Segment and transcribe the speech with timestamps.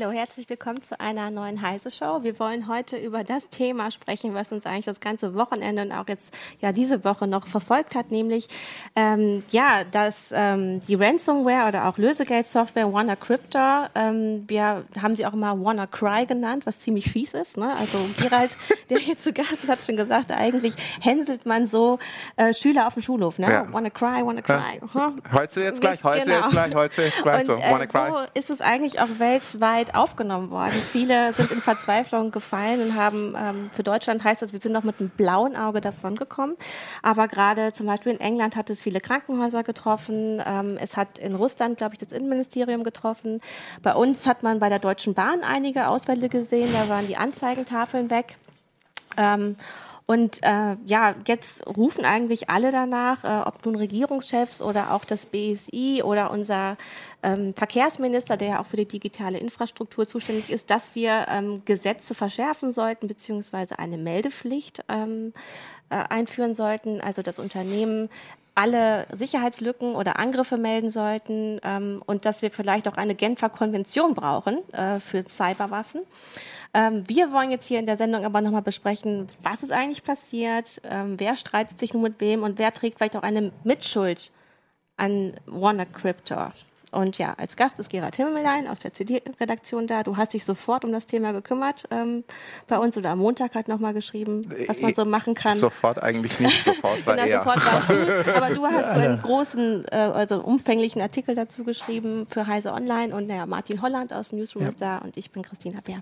[0.00, 2.22] Hallo, herzlich willkommen zu einer neuen Heise Show.
[2.22, 6.08] Wir wollen heute über das Thema sprechen, was uns eigentlich das ganze Wochenende und auch
[6.08, 8.48] jetzt ja diese Woche noch verfolgt hat, nämlich
[8.96, 15.34] ähm, ja, dass ähm, die Ransomware oder auch Lösegeldsoftware WannaCrypto, ähm, wir haben sie auch
[15.34, 17.58] immer WannaCry genannt, was ziemlich fies ist.
[17.58, 17.70] Ne?
[17.76, 18.56] Also Gerald,
[18.90, 21.98] der hier zu Gast ist, hat schon gesagt, eigentlich hänselt man so
[22.36, 23.38] äh, Schüler auf dem Schulhof.
[23.38, 23.50] Ne?
[23.50, 23.70] Ja.
[23.70, 24.80] WannaCry, WannaCry.
[24.94, 25.08] Ja.
[25.08, 25.22] Hm?
[25.30, 26.36] Heute jetzt gleich, heute Genau.
[26.36, 27.40] jetzt gleich, heute jetzt gleich.
[27.40, 30.72] Und so, äh, so ist es eigentlich auch weltweit aufgenommen worden.
[30.72, 34.84] Viele sind in Verzweiflung gefallen und haben, ähm, für Deutschland heißt das, wir sind noch
[34.84, 36.56] mit einem blauen Auge davongekommen.
[37.02, 40.42] Aber gerade zum Beispiel in England hat es viele Krankenhäuser getroffen.
[40.44, 43.40] Ähm, es hat in Russland, glaube ich, das Innenministerium getroffen.
[43.82, 46.68] Bei uns hat man bei der Deutschen Bahn einige Ausfälle gesehen.
[46.72, 48.36] Da waren die Anzeigentafeln weg.
[49.16, 49.56] Ähm,
[50.10, 55.24] und äh, ja, jetzt rufen eigentlich alle danach, äh, ob nun Regierungschefs oder auch das
[55.24, 56.76] BSI oder unser
[57.22, 62.16] ähm, Verkehrsminister, der ja auch für die digitale Infrastruktur zuständig ist, dass wir ähm, Gesetze
[62.16, 65.32] verschärfen sollten, beziehungsweise eine Meldepflicht ähm,
[65.90, 67.00] äh, einführen sollten.
[67.00, 68.08] Also das Unternehmen
[68.54, 74.14] alle Sicherheitslücken oder Angriffe melden sollten ähm, und dass wir vielleicht auch eine Genfer Konvention
[74.14, 76.02] brauchen äh, für Cyberwaffen.
[76.72, 80.80] Ähm, wir wollen jetzt hier in der Sendung aber nochmal besprechen, was ist eigentlich passiert,
[80.84, 84.30] ähm, wer streitet sich nun mit wem und wer trägt vielleicht auch eine Mitschuld
[84.96, 86.52] an WannaCrypto.
[86.90, 90.02] Und ja, als Gast ist Gerhard Himmellein aus der CD-Redaktion da.
[90.02, 92.24] Du hast dich sofort um das Thema gekümmert ähm,
[92.66, 95.54] bei uns oder am Montag halt nochmal geschrieben, was man so machen kann.
[95.54, 97.38] Sofort eigentlich nicht, sofort war Genau, er.
[97.38, 98.34] sofort warst du.
[98.36, 103.14] Aber du hast so einen großen, äh, also umfänglichen Artikel dazu geschrieben für Heise Online
[103.14, 106.00] und naja, Martin Holland aus Newsroom ist da und ich bin Christina Bär.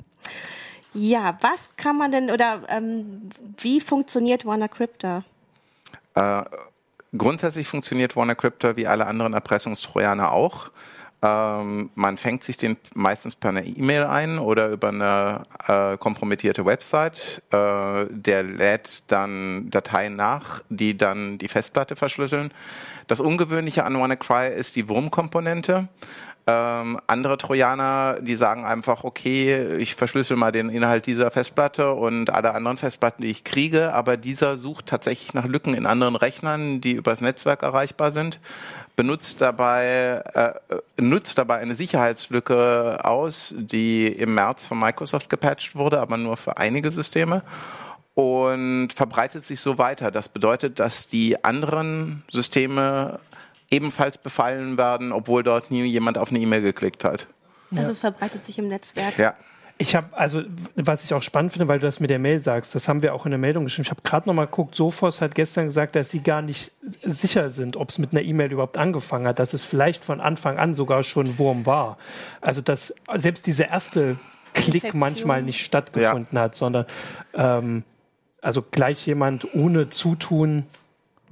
[0.95, 3.29] Ja, was kann man denn oder ähm,
[3.59, 5.23] wie funktioniert WannaCrypto?
[6.15, 6.43] Äh,
[7.19, 10.71] grundsätzlich funktioniert WannaCrypto wie alle anderen Erpressungstrojaner auch.
[11.21, 16.65] Ähm, man fängt sich den meistens per einer E-Mail ein oder über eine äh, kompromittierte
[16.65, 17.43] Website.
[17.51, 22.53] Äh, der lädt dann Dateien nach, die dann die Festplatte verschlüsseln.
[23.09, 25.89] Das Ungewöhnliche an WannaCry ist die Wurmkomponente.
[26.51, 32.31] Ähm, andere Trojaner, die sagen einfach, okay, ich verschlüssel mal den Inhalt dieser Festplatte und
[32.31, 36.81] alle anderen Festplatten, die ich kriege, aber dieser sucht tatsächlich nach Lücken in anderen Rechnern,
[36.81, 38.41] die übers Netzwerk erreichbar sind,
[38.97, 40.53] benutzt dabei, äh,
[40.99, 46.57] nutzt dabei eine Sicherheitslücke aus, die im März von Microsoft gepatcht wurde, aber nur für
[46.57, 47.43] einige Systeme
[48.15, 50.11] und verbreitet sich so weiter.
[50.11, 53.21] Das bedeutet, dass die anderen Systeme
[53.71, 57.27] ebenfalls befallen werden, obwohl dort nie jemand auf eine E-Mail geklickt hat.
[57.75, 59.19] Also es verbreitet sich im Netzwerk.
[59.19, 59.35] Ja.
[59.81, 60.43] Ich habe, also,
[60.75, 63.15] was ich auch spannend finde, weil du das mit der Mail sagst, das haben wir
[63.15, 63.85] auch in der Meldung geschrieben.
[63.85, 67.49] Ich habe gerade noch mal geguckt, Sophos hat gestern gesagt, dass sie gar nicht sicher
[67.51, 70.75] sind, ob es mit einer E-Mail überhaupt angefangen hat, dass es vielleicht von Anfang an
[70.75, 71.97] sogar schon Wurm war.
[72.41, 74.17] Also, dass selbst diese erste
[74.53, 74.99] Klick Infektion.
[74.99, 76.87] manchmal nicht stattgefunden hat, sondern
[77.35, 77.85] ähm,
[78.41, 80.67] also gleich jemand ohne Zutun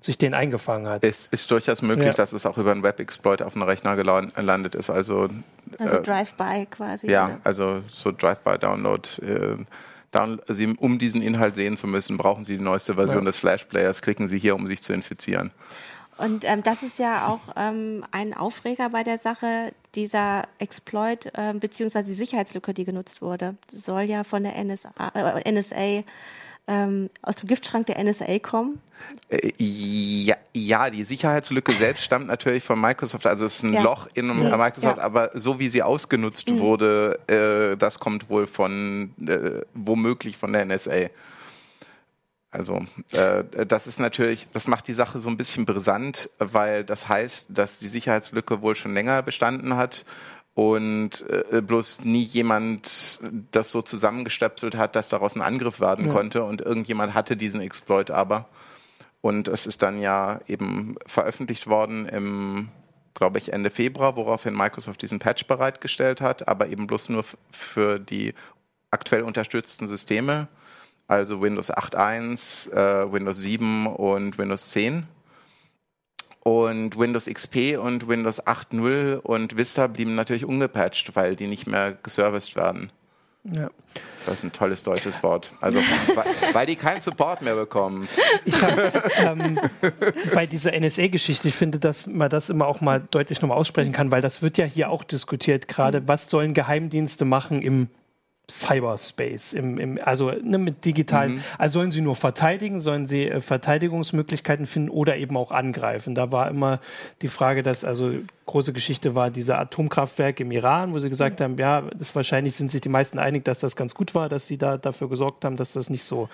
[0.07, 1.05] sich den eingefangen hat.
[1.05, 2.13] Es ist durchaus möglich, Ja.
[2.15, 4.89] dass es auch über einen Web-Exploit auf einen Rechner gelan- gelandet ist.
[4.91, 5.29] Also,
[5.79, 7.11] Also äh, Drive-by quasi.
[7.11, 7.41] ja, oder?
[7.45, 9.09] also so Drive-by-Download.
[9.23, 9.65] Äh,
[10.13, 13.25] down Sie, um diesen Inhalt sehen zu müssen, brauchen Sie die neueste Version Ja.
[13.27, 14.01] des Flash-Players.
[14.03, 15.51] Klicken Sie hier, um sich zu infizieren.
[16.19, 21.61] Und ähm, das ist ja auch ähm, ein Aufreger bei der Sache, dieser Exploit ähm,
[21.61, 26.05] beziehungsweise die Sicherheitslücke, die genutzt wurde, soll ja von der NSA, äh, NSA
[26.69, 28.81] ähm, aus dem Giftschrank der NSA kommen.
[29.29, 33.27] Äh, Ja, ja, die Sicherheitslücke selbst stammt natürlich von Microsoft.
[33.27, 33.83] Also es ist ein Ja.
[33.83, 34.57] Loch in Ja.
[34.57, 35.03] Microsoft, Ja.
[35.05, 36.59] aber so wie sie ausgenutzt Mhm.
[36.59, 41.09] wurde, äh, das kommt wohl von, äh, womöglich von der NSA.
[42.51, 47.07] Also äh, das ist natürlich, das macht die Sache so ein bisschen brisant, weil das
[47.09, 50.05] heißt, dass die Sicherheitslücke wohl schon länger bestanden hat
[50.57, 53.21] und äh, bloß nie jemand
[53.53, 56.13] das so zusammengestöpselt hat, dass daraus ein Angriff werden Ja.
[56.15, 58.47] konnte und irgendjemand hatte diesen Exploit aber.
[59.21, 62.71] Und es ist dann ja eben veröffentlicht worden im,
[63.13, 67.99] glaube ich, Ende Februar, woraufhin Microsoft diesen Patch bereitgestellt hat, aber eben bloß nur für
[67.99, 68.33] die
[68.91, 70.49] aktuell unterstützten Systeme,
[71.07, 75.07] also Windows 8.1, äh, Windows 7 und Windows 10.
[76.47, 81.99] Und Windows XP und Windows 8.0 und Vista blieben natürlich ungepatcht, weil die nicht mehr
[82.01, 82.93] geserviced werden.
[83.43, 83.69] Ja.
[84.27, 85.51] Das ist ein tolles deutsches Wort.
[85.61, 85.81] Also,
[86.53, 88.09] weil, die keinen Support mehr bekommen.
[88.45, 88.79] Ich hab,
[89.19, 89.59] ähm,
[90.35, 94.13] bei dieser NSA-Geschichte, ich finde, dass man das immer auch mal deutlich nochmal aussprechen kann,
[94.13, 97.89] weil das wird ja hier auch diskutiert, gerade was sollen Geheimdienste machen im
[98.49, 101.37] Cyberspace, im, im, also ne, mit digitalen.
[101.37, 101.45] Mhm.
[101.59, 106.15] Also sollen sie nur verteidigen, sollen sie äh, Verteidigungsmöglichkeiten finden oder eben auch angreifen.
[106.15, 106.81] Da war immer
[107.23, 108.13] die Frage, dass also
[108.47, 111.45] große Geschichte war dieser Atomkraftwerk im Iran, wo sie gesagt mhm.
[111.45, 114.47] haben, ja, das wahrscheinlich sind sich die meisten einig, dass das ganz gut war, dass
[114.47, 116.29] sie da dafür gesorgt haben, dass das nicht so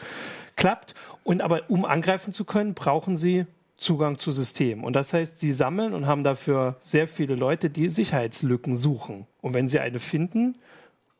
[0.56, 0.94] klappt.
[1.24, 3.46] Und aber um angreifen zu können, brauchen sie
[3.78, 4.84] Zugang zu Systemen.
[4.84, 9.26] Und das heißt, sie sammeln und haben dafür sehr viele Leute, die Sicherheitslücken suchen.
[9.40, 10.56] Und wenn sie eine finden,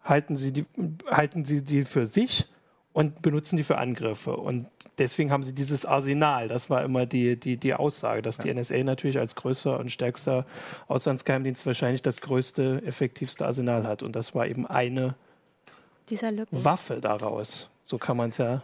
[0.05, 0.67] halten sie die,
[1.11, 2.47] halten sie die für sich
[2.93, 4.37] und benutzen die für Angriffe.
[4.37, 4.67] Und
[4.99, 6.49] deswegen haben sie dieses Arsenal.
[6.49, 10.45] Das war immer die, die, die Aussage, dass die NSA natürlich als größter und stärkster
[10.89, 14.03] Auslandsgeheimdienst wahrscheinlich das größte, effektivste Arsenal hat.
[14.03, 15.15] Und das war eben eine
[16.65, 17.71] Waffe daraus.
[17.83, 18.63] So kann man es ja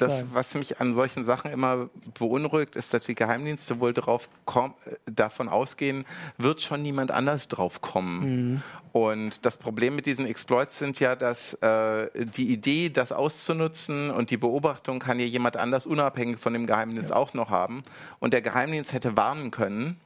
[0.00, 1.88] das, was mich an solchen Sachen immer
[2.18, 4.74] beunruhigt, ist, dass die Geheimdienste wohl drauf kommen,
[5.06, 6.04] davon ausgehen,
[6.38, 8.20] wird schon niemand anders drauf kommen.
[8.52, 8.62] Mhm.
[8.92, 14.30] Und das Problem mit diesen Exploits sind ja, dass äh, die Idee, das auszunutzen und
[14.30, 17.16] die Beobachtung kann ja jemand anders unabhängig von dem Geheimdienst ja.
[17.16, 17.82] auch noch haben.
[18.18, 20.00] Und der Geheimdienst hätte warnen können,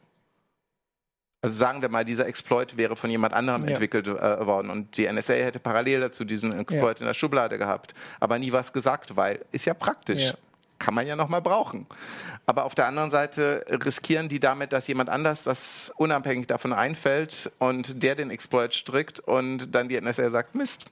[1.45, 3.73] also sagen wir mal, dieser Exploit wäre von jemand anderem ja.
[3.73, 7.01] entwickelt äh, worden und die NSA hätte parallel dazu diesen Exploit ja.
[7.03, 10.23] in der Schublade gehabt, aber nie was gesagt, weil ist ja praktisch.
[10.23, 10.35] Ja.
[10.81, 11.87] Kann man ja nochmal brauchen.
[12.47, 17.51] Aber auf der anderen Seite riskieren die damit, dass jemand anders das unabhängig davon einfällt
[17.59, 20.87] und der den Exploit strickt und dann die NSA sagt, Mist,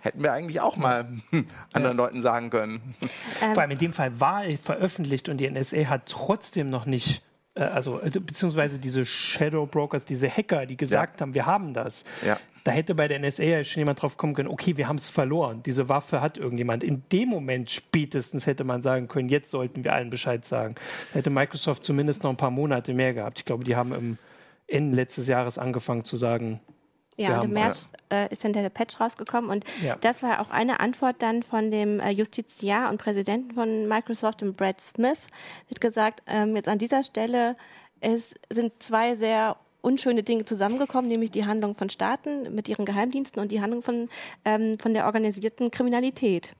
[0.00, 1.08] hätten wir eigentlich auch mal
[1.72, 2.04] anderen ja.
[2.04, 2.94] Leuten sagen können.
[3.40, 3.54] Ähm.
[3.54, 7.22] Vor allem in dem Fall war es veröffentlicht und die NSA hat trotzdem noch nicht
[7.56, 11.22] äh, also äh, beziehungsweise diese Shadow Brokers, diese Hacker, die gesagt ja.
[11.22, 12.04] haben, wir haben das.
[12.24, 12.38] Ja.
[12.62, 15.08] Da hätte bei der NSA ja schon jemand drauf kommen können, okay, wir haben es
[15.08, 15.62] verloren.
[15.64, 16.82] Diese Waffe hat irgendjemand.
[16.82, 20.74] In dem Moment spätestens hätte man sagen können, jetzt sollten wir allen Bescheid sagen.
[21.12, 23.38] Da hätte Microsoft zumindest noch ein paar Monate mehr gehabt.
[23.38, 24.18] Ich glaube, die haben im
[24.66, 26.60] Ende letztes Jahres angefangen zu sagen,
[27.16, 29.96] ja, und im März äh, ist dann der Patch rausgekommen und ja.
[30.00, 34.54] das war auch eine Antwort dann von dem äh, Justiziar und Präsidenten von Microsoft, dem
[34.54, 35.26] Brad Smith,
[35.70, 37.56] hat gesagt, ähm, jetzt an dieser Stelle
[38.00, 43.40] es sind zwei sehr unschöne Dinge zusammengekommen, nämlich die Handlung von Staaten mit ihren Geheimdiensten
[43.40, 44.08] und die Handlung von,
[44.44, 46.54] ähm, von der organisierten Kriminalität.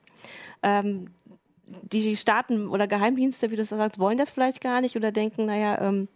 [0.63, 1.09] Ähm,
[1.65, 5.81] die Staaten oder Geheimdienste, wie du sagst, wollen das vielleicht gar nicht oder denken, naja,
[5.81, 6.07] ähm,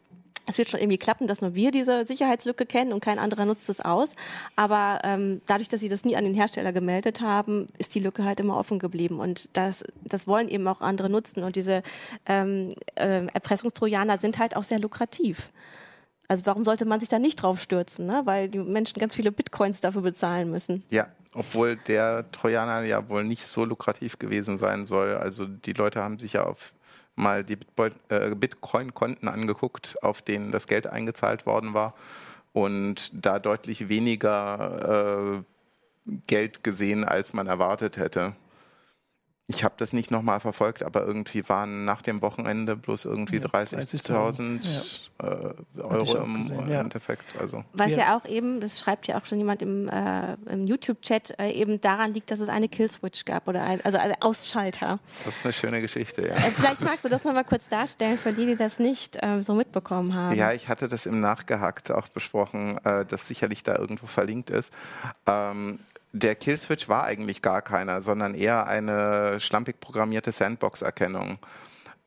[0.47, 3.69] es wird schon irgendwie klappen, dass nur wir diese Sicherheitslücke kennen und kein anderer nutzt
[3.69, 4.15] es aus.
[4.55, 8.23] Aber ähm, dadurch, dass sie das nie an den Hersteller gemeldet haben, ist die Lücke
[8.23, 9.19] halt immer offen geblieben.
[9.19, 11.43] Und das, das wollen eben auch andere nutzen.
[11.43, 11.83] Und diese
[12.25, 15.49] ähm, äh, Erpressungstrojaner sind halt auch sehr lukrativ.
[16.27, 18.05] Also warum sollte man sich da nicht drauf stürzen?
[18.05, 18.21] Ne?
[18.23, 20.83] Weil die Menschen ganz viele Bitcoins dafür bezahlen müssen.
[20.89, 25.15] Ja, obwohl der Trojaner ja wohl nicht so lukrativ gewesen sein soll.
[25.15, 26.73] Also die Leute haben sich ja auf
[27.21, 27.57] mal die
[28.09, 31.93] äh, Bitcoin-Konten angeguckt, auf denen das Geld eingezahlt worden war
[32.53, 35.43] und da deutlich weniger äh,
[36.27, 38.33] Geld gesehen, als man erwartet hätte.
[39.55, 43.43] Ich habe das nicht nochmal verfolgt, aber irgendwie waren nach dem Wochenende bloß irgendwie ja,
[43.43, 45.27] 30.000 30 ja.
[45.27, 46.79] äh, Euro im gesehen, ja.
[46.79, 47.39] Endeffekt.
[47.39, 47.63] Also.
[47.73, 48.17] Was ja.
[48.17, 52.13] auch eben, das schreibt ja auch schon jemand im, äh, im YouTube-Chat, äh, eben daran
[52.13, 54.99] liegt, dass es eine Killswitch gab oder ein, also ein Ausschalter.
[55.25, 56.35] Das ist eine schöne Geschichte, ja.
[56.35, 59.53] Äh, vielleicht magst du das nochmal kurz darstellen für die, die das nicht ähm, so
[59.53, 60.35] mitbekommen haben.
[60.35, 64.73] Ja, ich hatte das im Nachgehackt auch besprochen, äh, das sicherlich da irgendwo verlinkt ist.
[65.27, 65.79] Ähm,
[66.13, 71.39] der Killswitch war eigentlich gar keiner, sondern eher eine schlampig programmierte Sandbox-Erkennung.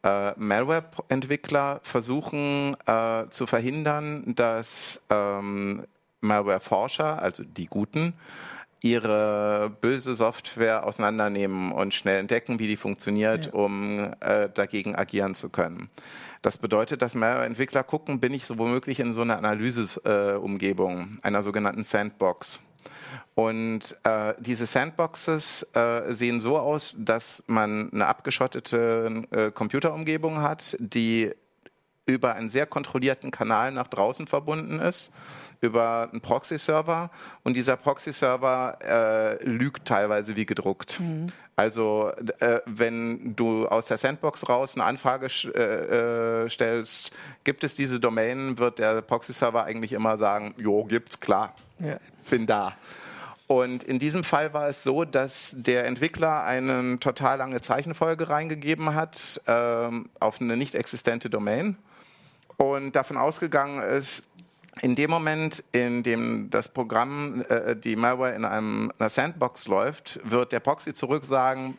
[0.03, 5.87] Äh, Malware-Entwickler versuchen äh, zu verhindern, dass ähm,
[6.21, 8.13] Malware-Forscher, also die Guten,
[8.83, 13.53] ihre böse Software auseinandernehmen und schnell entdecken, wie die funktioniert, ja.
[13.55, 15.89] um äh, dagegen agieren zu können.
[16.43, 21.85] Das bedeutet, dass Malware-Entwickler gucken, bin ich so womöglich in so einer Analyse-Umgebung, einer sogenannten
[21.85, 22.61] Sandbox.
[23.35, 30.77] Und äh, diese Sandboxes äh, sehen so aus, dass man eine abgeschottete äh, Computerumgebung hat,
[30.79, 31.33] die
[32.07, 35.13] über einen sehr kontrollierten Kanal nach draußen verbunden ist,
[35.61, 37.11] über einen Proxy-Server.
[37.43, 41.01] Und dieser Proxy-Server äh, lügt teilweise wie gedruckt.
[41.01, 41.29] Mhm.
[41.57, 47.13] Also äh, wenn du aus der Sandbox raus eine Anfrage äh, äh, stellst,
[47.45, 51.99] gibt es diese Domain, wird der Proxy-Server eigentlich immer sagen, jo, gibt's, klar, ja.
[52.29, 52.77] bin da.
[53.47, 58.95] Und in diesem Fall war es so, dass der Entwickler eine total lange Zeichenfolge reingegeben
[58.95, 61.77] hat ähm, auf eine nicht existente Domain
[62.57, 64.25] und davon ausgegangen ist,
[64.81, 70.21] in dem Moment, in dem das Programm, äh, die Malware in einem, einer Sandbox läuft,
[70.25, 71.77] wird der Proxy zurück sagen,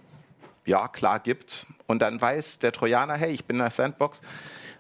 [0.66, 1.68] ja, klar gibt's.
[1.88, 4.22] Und dann weiß der Trojaner, hey, ich bin in der Sandbox,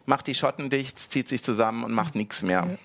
[0.05, 2.77] macht die Schotten dicht, zieht sich zusammen und macht nichts mehr.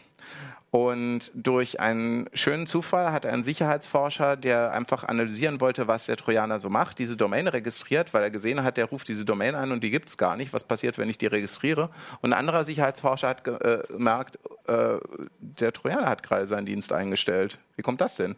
[0.70, 6.60] Und durch einen schönen Zufall hat ein Sicherheitsforscher, der einfach analysieren wollte, was der Trojaner
[6.60, 9.82] so macht, diese Domain registriert, weil er gesehen hat, der ruft diese Domain an und
[9.82, 10.52] die gibt es gar nicht.
[10.52, 11.90] Was passiert, wenn ich die registriere?
[12.20, 14.98] Und ein anderer Sicherheitsforscher hat äh, gemerkt, äh,
[15.40, 17.58] der Trojaner hat gerade seinen Dienst eingestellt.
[17.74, 18.36] Wie kommt das denn?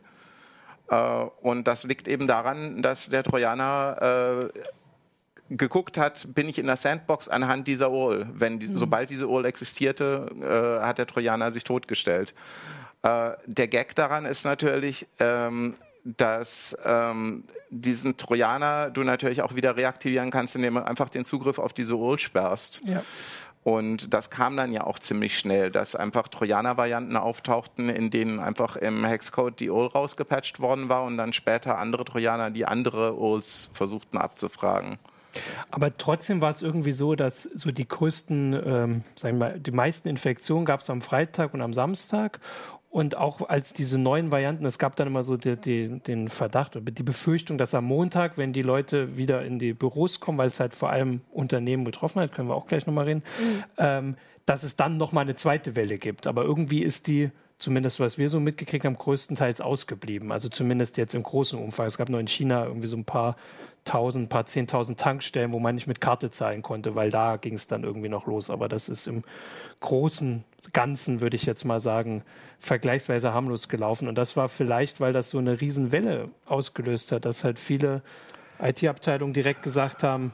[0.89, 0.97] Äh,
[1.43, 4.59] und das liegt eben daran, dass der Trojaner äh,
[5.56, 8.26] geguckt hat, bin ich in der Sandbox anhand dieser URL.
[8.32, 8.76] Wenn die, mhm.
[8.76, 12.35] sobald diese URL existierte, äh, hat der Trojaner sich totgestellt.
[13.02, 19.76] Äh, der Gag daran ist natürlich, ähm, dass ähm, diesen Trojaner du natürlich auch wieder
[19.76, 22.82] reaktivieren kannst, indem du einfach den Zugriff auf diese URL sperrst.
[22.85, 23.02] Ja.
[23.64, 28.75] Und das kam dann ja auch ziemlich schnell, dass einfach Trojaner-Varianten auftauchten, in denen einfach
[28.75, 33.71] im Hexcode die URL rausgepatcht worden war und dann später andere Trojaner die andere URLs
[33.73, 34.99] versuchten abzufragen.
[35.71, 39.71] Aber trotzdem war es irgendwie so, dass so die größten, ähm, sagen wir mal, die
[39.71, 42.41] meisten Infektionen gab es am Freitag und am Samstag.
[42.93, 46.77] Und auch als diese neuen Varianten, es gab dann immer so die, die, den Verdacht
[46.77, 50.49] oder die Befürchtung, dass am Montag, wenn die Leute wieder in die Büros kommen, weil
[50.49, 53.65] es halt vor allem Unternehmen betroffen hat, können wir auch gleich nochmal reden, mhm.
[53.79, 56.27] ähm, dass es dann nochmal eine zweite Welle gibt.
[56.27, 60.31] Aber irgendwie ist die, zumindest was wir so mitgekriegt haben, größtenteils ausgeblieben.
[60.31, 61.87] Also zumindest jetzt im großen Umfang.
[61.87, 63.37] Es gab nur in China irgendwie so ein paar
[63.85, 67.67] tausend, paar zehntausend Tankstellen, wo man nicht mit Karte zahlen konnte, weil da ging es
[67.67, 68.51] dann irgendwie noch los.
[68.51, 69.25] Aber das ist im
[69.81, 72.23] großen Ganzen, würde ich jetzt mal sagen,
[72.59, 74.09] vergleichsweise harmlos gelaufen.
[74.09, 78.03] Und das war vielleicht, weil das so eine Riesenwelle ausgelöst hat, dass halt viele
[78.61, 80.33] IT-Abteilungen direkt gesagt haben,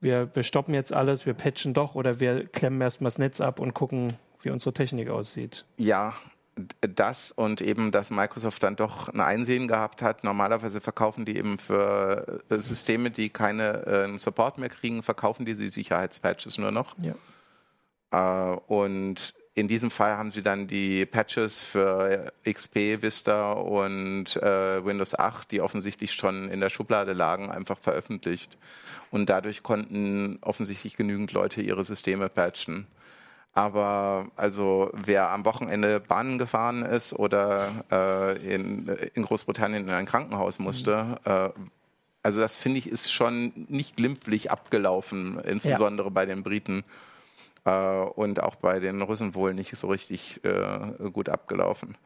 [0.00, 3.60] wir, wir stoppen jetzt alles, wir patchen doch oder wir klemmen erstmal das Netz ab
[3.60, 5.64] und gucken, wie unsere Technik aussieht.
[5.76, 6.14] Ja,
[6.80, 10.22] das und eben, dass Microsoft dann doch ein Einsehen gehabt hat.
[10.24, 15.54] Normalerweise verkaufen die eben für äh, Systeme, die keine äh, Support mehr kriegen, verkaufen die
[15.54, 16.94] Sicherheitspatches nur noch.
[16.98, 17.14] Ja.
[18.52, 24.84] Äh, und in diesem Fall haben sie dann die Patches für XP, Vista und äh,
[24.84, 28.56] Windows 8, die offensichtlich schon in der Schublade lagen, einfach veröffentlicht.
[29.10, 32.86] Und dadurch konnten offensichtlich genügend Leute ihre Systeme patchen.
[33.54, 40.06] Aber also wer am Wochenende Bahnen gefahren ist oder äh, in, in Großbritannien in ein
[40.06, 41.30] Krankenhaus musste, mhm.
[41.30, 41.50] äh,
[42.22, 46.12] also das finde ich ist schon nicht glimpflich abgelaufen, insbesondere ja.
[46.12, 46.84] bei den Briten
[47.64, 51.96] äh, und auch bei den Russen wohl nicht so richtig äh, gut abgelaufen,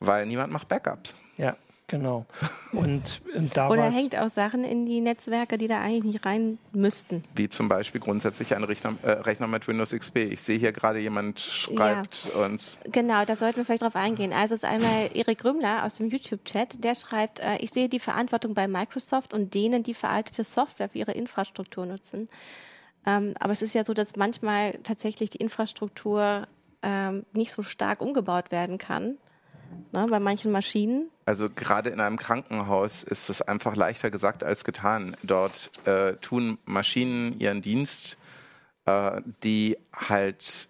[0.00, 1.16] weil niemand macht Backups.
[1.36, 1.56] Ja.
[1.86, 2.24] Genau.
[2.72, 6.58] Und, und da Oder hängt auch Sachen in die Netzwerke, die da eigentlich nicht rein
[6.72, 7.22] müssten.
[7.34, 10.16] Wie zum Beispiel grundsätzlich ein Rechner, äh, Rechner mit Windows XP.
[10.16, 12.44] Ich sehe hier gerade, jemand schreibt ja.
[12.44, 12.78] uns.
[12.90, 14.32] Genau, da sollten wir vielleicht drauf eingehen.
[14.32, 18.00] Also es ist einmal Erik Rümmler aus dem YouTube-Chat, der schreibt, äh, ich sehe die
[18.00, 22.28] Verantwortung bei Microsoft und denen, die veraltete Software für ihre Infrastruktur nutzen.
[23.06, 26.48] Ähm, aber es ist ja so, dass manchmal tatsächlich die Infrastruktur
[26.82, 29.18] ähm, nicht so stark umgebaut werden kann
[29.92, 31.10] ne, bei manchen Maschinen.
[31.26, 35.16] Also gerade in einem Krankenhaus ist es einfach leichter gesagt als getan.
[35.22, 38.18] Dort äh, tun Maschinen ihren Dienst,
[38.86, 40.68] äh, die halt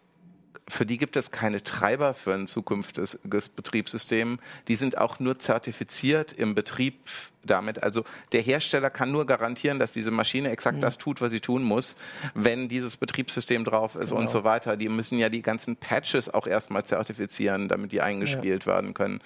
[0.69, 4.39] für die gibt es keine Treiber für ein zukünftiges Betriebssystem.
[4.69, 6.95] Die sind auch nur zertifiziert im Betrieb
[7.43, 7.83] damit.
[7.83, 10.83] Also der Hersteller kann nur garantieren, dass diese Maschine exakt mhm.
[10.83, 11.97] das tut, was sie tun muss,
[12.33, 14.23] wenn dieses Betriebssystem drauf ist genau.
[14.23, 14.79] und so weiter.
[14.79, 18.73] Die müssen ja die ganzen Patches auch erstmal zertifizieren, damit die eingespielt ja.
[18.73, 19.21] werden können.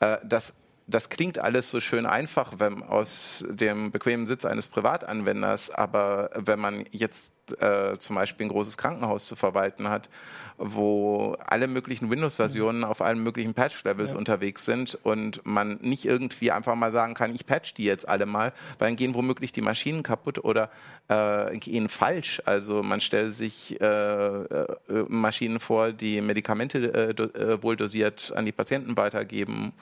[0.00, 0.54] Äh, das
[0.88, 6.58] das klingt alles so schön einfach wenn, aus dem bequemen Sitz eines Privatanwenders, aber wenn
[6.58, 10.08] man jetzt äh, zum Beispiel ein großes Krankenhaus zu verwalten hat,
[10.56, 14.16] wo alle möglichen Windows-Versionen auf allen möglichen Patch-Levels ja.
[14.16, 18.26] unterwegs sind und man nicht irgendwie einfach mal sagen kann, ich patch die jetzt alle
[18.26, 20.70] mal, weil dann gehen womöglich die Maschinen kaputt oder
[21.08, 22.42] äh, gehen falsch.
[22.44, 24.66] Also man stellt sich äh, äh
[25.08, 29.72] Maschinen vor, die Medikamente äh, äh, wohl dosiert an die Patienten weitergeben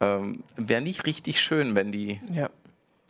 [0.00, 2.50] ähm, Wäre nicht richtig schön, wenn die ja.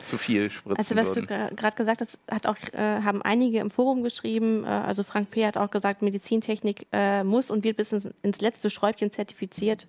[0.07, 1.27] zu viel spritzen Also was würden.
[1.27, 5.31] du gerade gesagt hast, hat auch, äh, haben einige im Forum geschrieben, äh, also Frank
[5.31, 5.47] P.
[5.47, 9.87] hat auch gesagt, Medizintechnik äh, muss und wird bis ins, ins letzte Schräubchen zertifiziert.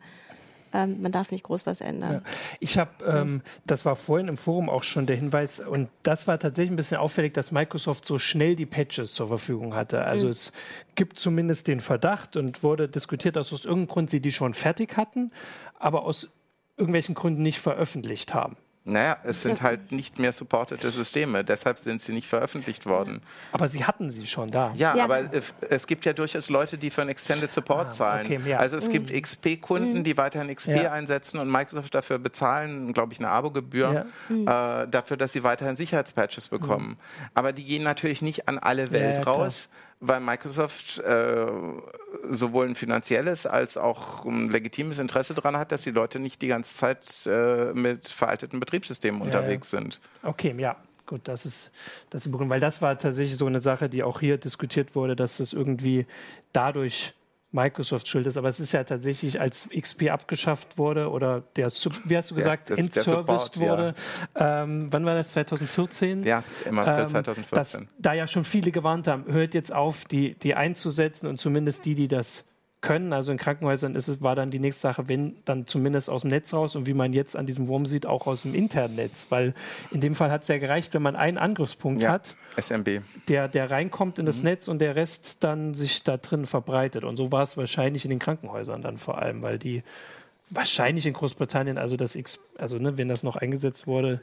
[0.72, 2.14] Ähm, man darf nicht groß was ändern.
[2.14, 2.22] Ja.
[2.60, 6.38] Ich habe, ähm, das war vorhin im Forum auch schon der Hinweis, und das war
[6.38, 10.04] tatsächlich ein bisschen auffällig, dass Microsoft so schnell die Patches zur Verfügung hatte.
[10.04, 10.32] Also mhm.
[10.32, 10.54] es
[10.96, 14.96] gibt zumindest den Verdacht und wurde diskutiert, dass aus irgendeinem Grund sie die schon fertig
[14.96, 15.32] hatten,
[15.80, 16.30] aber aus
[16.80, 18.58] irgendwelchen Gründen nicht veröffentlicht haben.
[18.86, 23.22] Naja, es sind halt nicht mehr supportete Systeme, deshalb sind sie nicht veröffentlicht worden.
[23.52, 24.74] Aber sie hatten sie schon da.
[24.76, 25.04] Ja, ja.
[25.04, 25.30] aber
[25.70, 28.26] es gibt ja durchaus Leute, die für einen Extended Support ah, zahlen.
[28.26, 28.58] Okay, ja.
[28.58, 28.94] Also es mhm.
[28.94, 30.04] gibt XP-Kunden, mhm.
[30.04, 30.92] die weiterhin XP ja.
[30.92, 34.48] einsetzen und Microsoft dafür bezahlen, glaube ich, eine Abogebühr mhm.
[34.48, 36.90] äh, dafür, dass sie weiterhin Sicherheitspatches bekommen.
[36.90, 37.30] Mhm.
[37.36, 41.48] Aber die gehen natürlich nicht an alle Welt raus, weil Microsoft äh,
[42.30, 46.48] sowohl ein finanzielles als auch ein legitimes Interesse daran hat, dass die Leute nicht die
[46.48, 50.00] ganze Zeit äh, mit veralteten Betriebssystemen Ja, unterwegs sind.
[50.24, 50.78] Okay, ja.
[51.06, 51.72] Gut, das ist
[52.12, 55.38] das ist weil das war tatsächlich so eine Sache, die auch hier diskutiert wurde, dass
[55.38, 56.06] das irgendwie
[56.54, 57.16] dadurch
[57.52, 61.96] Microsoft schuld ist, aber es ist ja tatsächlich, als XP abgeschafft wurde oder der, Sub-
[62.06, 63.62] wie hast du Ja, gesagt, das- der entserviced Support, ja.
[63.72, 63.96] wurde.
[64.36, 65.30] Ähm, wann war das?
[65.30, 66.24] 2014?
[66.24, 67.56] Ja, im April Ähm, 2014.
[67.56, 71.86] Dass da ja schon viele gewarnt haben, hört jetzt auf, die, die einzusetzen und zumindest
[71.86, 72.46] die, die das
[72.82, 73.12] können.
[73.14, 76.30] Also in Krankenhäusern ist es, war dann die nächste Sache, wenn dann zumindest aus dem
[76.30, 79.28] Netz raus und wie man jetzt an diesem Wurm sieht, auch aus dem internen Netz.
[79.30, 79.54] Weil
[79.92, 83.02] in dem Fall hat es ja gereicht, wenn man einen Angriffspunkt ja, hat, SMB.
[83.28, 84.28] der, der reinkommt in Mhm.
[84.28, 87.04] das Netz und der Rest dann sich da drin verbreitet.
[87.04, 89.84] Und so war es wahrscheinlich in den Krankenhäusern dann vor allem, weil die
[90.50, 94.22] wahrscheinlich in Großbritannien, also das X, also ne, wenn das noch eingesetzt wurde,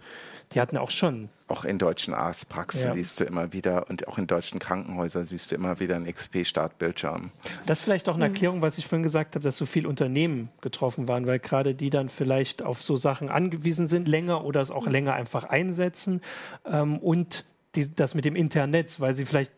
[0.53, 1.29] die hatten auch schon.
[1.49, 2.93] Auch in deutschen Arztpraxen Ja.
[2.93, 7.31] siehst du immer wieder und auch in deutschen Krankenhäusern siehst du immer wieder einen XP-Startbildschirm.
[7.67, 10.49] Das ist vielleicht auch eine Erklärung, was ich vorhin gesagt habe, dass so viele Unternehmen
[10.61, 14.71] getroffen waren, weil gerade die dann vielleicht auf so Sachen angewiesen sind, länger oder es
[14.71, 16.23] auch länger einfach einsetzen
[16.65, 19.53] ähm, und die, das mit dem Internet, weil sie vielleicht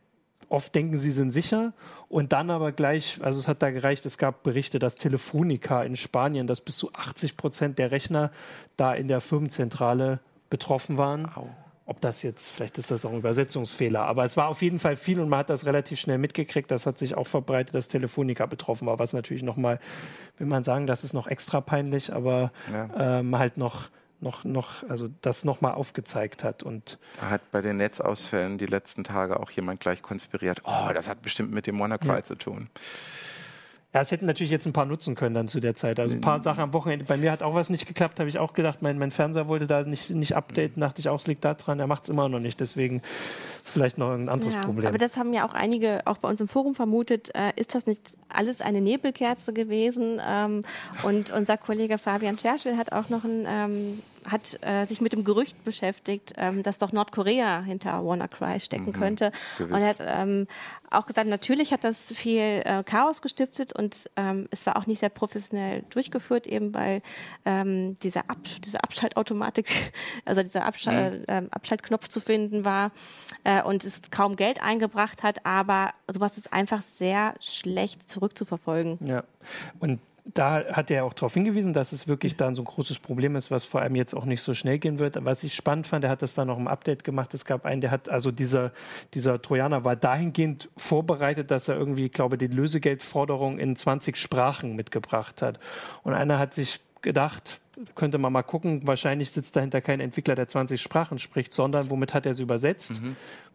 [0.48, 1.72] oft denken, sie sind sicher
[2.08, 5.96] und dann aber gleich, also es hat da gereicht, es gab Berichte, dass Telefonica in
[5.96, 8.30] Spanien, dass bis zu 80 Prozent der Rechner
[8.76, 11.26] da in der Firmenzentrale betroffen waren.
[11.34, 11.48] Au.
[11.84, 14.94] Ob das jetzt, vielleicht ist das auch ein Übersetzungsfehler, aber es war auf jeden Fall
[14.94, 16.70] viel und man hat das relativ schnell mitgekriegt.
[16.70, 19.80] Das hat sich auch verbreitet, dass Telefonica betroffen war, was natürlich nochmal,
[20.36, 23.20] will man sagen, das ist noch extra peinlich, aber Ja.
[23.20, 23.88] ähm, halt noch,
[24.20, 29.04] noch, noch, also das nochmal aufgezeigt hat und Da hat bei den Netzausfällen die letzten
[29.04, 30.62] Tage auch jemand gleich konspiriert.
[30.64, 32.24] Oh, das hat bestimmt mit dem WannaCry Ja.
[32.24, 32.68] zu tun.
[33.94, 35.98] Ja, es hätten natürlich jetzt ein paar nutzen können dann zu der Zeit.
[35.98, 37.06] Also ein paar Sachen am Wochenende.
[37.06, 38.82] Bei mir hat auch was nicht geklappt, habe ich auch gedacht.
[38.82, 41.80] Mein, mein Fernseher wollte da nicht, nicht updaten, dachte ich auch, es liegt da dran.
[41.80, 42.60] Er macht es immer noch nicht.
[42.60, 43.00] Deswegen
[43.64, 44.86] vielleicht noch ein anderes Ja, Problem.
[44.88, 47.34] aber das haben ja auch einige auch bei uns im Forum vermutet.
[47.34, 50.20] Äh, ist das nicht alles eine Nebelkerze gewesen?
[50.22, 50.64] Ähm,
[51.04, 55.24] und unser Kollege Fabian Scherschel hat auch noch ein, ähm, hat äh, sich mit dem
[55.24, 59.32] Gerücht beschäftigt, ähm, dass doch Nordkorea hinter WannaCry stecken könnte.
[59.58, 59.72] gewiss.
[59.72, 60.46] Und er hat ähm,
[60.90, 65.00] auch gesagt, natürlich hat das viel äh, Chaos gestiftet und ähm, es war auch nicht
[65.00, 67.02] sehr professionell durchgeführt, eben weil
[67.44, 69.68] ähm, dieser Absch diese Abschaltautomatik,
[70.24, 72.92] also dieser Abschal ähm, Abschaltknopf zu finden war
[73.44, 78.98] äh, und es kaum Geld eingebracht hat, aber sowas ist einfach sehr schlecht zurückzuverfolgen.
[79.06, 79.24] Ja,
[79.80, 80.00] und
[80.34, 83.50] da hat er auch darauf hingewiesen, dass es wirklich dann so ein großes Problem ist,
[83.50, 85.24] was vor allem jetzt auch nicht so schnell gehen wird.
[85.24, 87.32] Was ich spannend fand, er hat das dann noch im Update gemacht.
[87.34, 88.72] Es gab einen, der hat, also dieser,
[89.14, 94.76] dieser Trojaner war dahingehend vorbereitet, dass er irgendwie, ich glaube, die Lösegeldforderung in 20 Sprachen
[94.76, 95.58] mitgebracht hat.
[96.02, 97.60] Und einer hat sich gedacht,
[97.94, 102.12] könnte man mal gucken, wahrscheinlich sitzt dahinter kein Entwickler, der 20 Sprachen spricht, sondern womit
[102.12, 103.00] hat er sie übersetzt?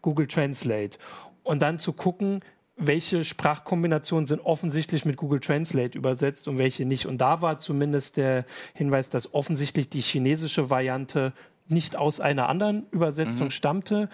[0.01, 0.97] Google Translate.
[1.43, 2.41] Und dann zu gucken,
[2.75, 7.05] welche Sprachkombinationen sind offensichtlich mit Google Translate übersetzt und welche nicht.
[7.05, 11.33] Und da war zumindest der Hinweis, dass offensichtlich die chinesische Variante
[11.67, 14.09] nicht aus einer anderen Übersetzung stammte,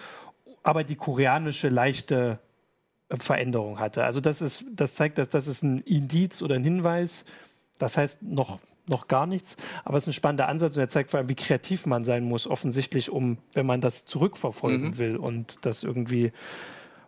[0.62, 2.38] aber die koreanische leichte
[3.08, 4.04] äh, Veränderung hatte.
[4.04, 7.24] Also das ist, das zeigt, dass das ist ein Indiz oder ein Hinweis.
[7.78, 11.12] Das heißt noch noch gar nichts, aber es ist ein spannender Ansatz und er zeigt
[11.12, 15.64] vor allem, wie kreativ man sein muss, offensichtlich, um, wenn man das zurückverfolgen will und
[15.64, 16.32] das irgendwie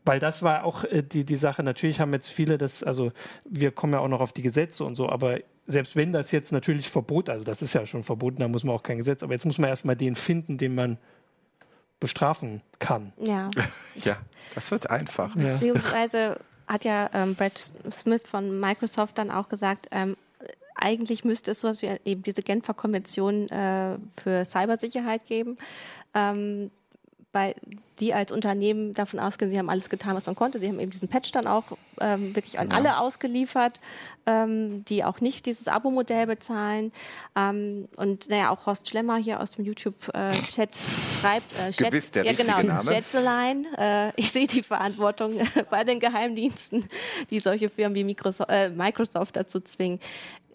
[0.05, 1.63] weil das war auch äh, die, die Sache.
[1.63, 3.13] Natürlich haben jetzt viele das, also
[3.45, 6.53] wir kommen ja auch noch auf die Gesetze und so, aber selbst wenn das jetzt
[6.53, 9.33] natürlich Verbot, also das ist ja schon verboten, da muss man auch kein Gesetz, aber
[9.33, 10.99] jetzt muss man erstmal den finden, den man
[12.01, 13.13] bestrafen kann.
[13.17, 13.51] Ja.
[13.95, 14.17] Ja,
[14.55, 15.37] das wird einfach.
[15.37, 15.53] Ja.
[15.53, 20.17] Beziehungsweise hat ja ähm, Brad Smith von Microsoft dann auch gesagt, ähm,
[20.75, 25.59] eigentlich müsste es sowas wie eben diese Genfer Konvention äh, für Cybersicherheit geben,
[26.15, 26.71] ähm,
[27.33, 27.55] weil
[28.01, 30.59] die als Unternehmen davon ausgehen, sie haben alles getan, was man konnte.
[30.59, 31.65] Sie haben eben diesen Patch dann auch
[32.01, 32.77] ähm, wirklich an Ja.
[32.77, 33.81] alle ausgeliefert,
[34.27, 36.91] ähm, die auch nicht dieses Abo-Modell bezahlen.
[37.37, 40.71] Ähm, und naja, auch Horst Schlemmer hier aus dem YouTube-Chat
[41.21, 42.85] schreibt, äh, Schätz- Gewiss der ja, richtige genau, Name.
[42.93, 45.39] Schätzelein, äh, ich sehe die Verantwortung
[45.71, 46.85] bei den Geheimdiensten,
[47.31, 50.01] die solche Firmen wie Microsoft, äh, Microsoft dazu zwingen,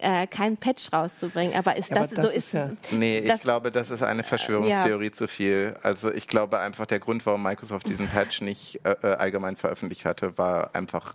[0.00, 1.56] äh, keinen Patch rauszubringen.
[1.56, 3.90] Aber ist Ja, das, aber das so ist ist, ja- Nee, ich Das- glaube, das
[3.90, 5.74] ist eine Verschwörungstheorie zu viel.
[5.82, 10.04] Also ich glaube einfach, der Grund, warum Microsoft diesen Patch nicht äh, äh, allgemein veröffentlicht
[10.06, 11.14] hatte, war einfach,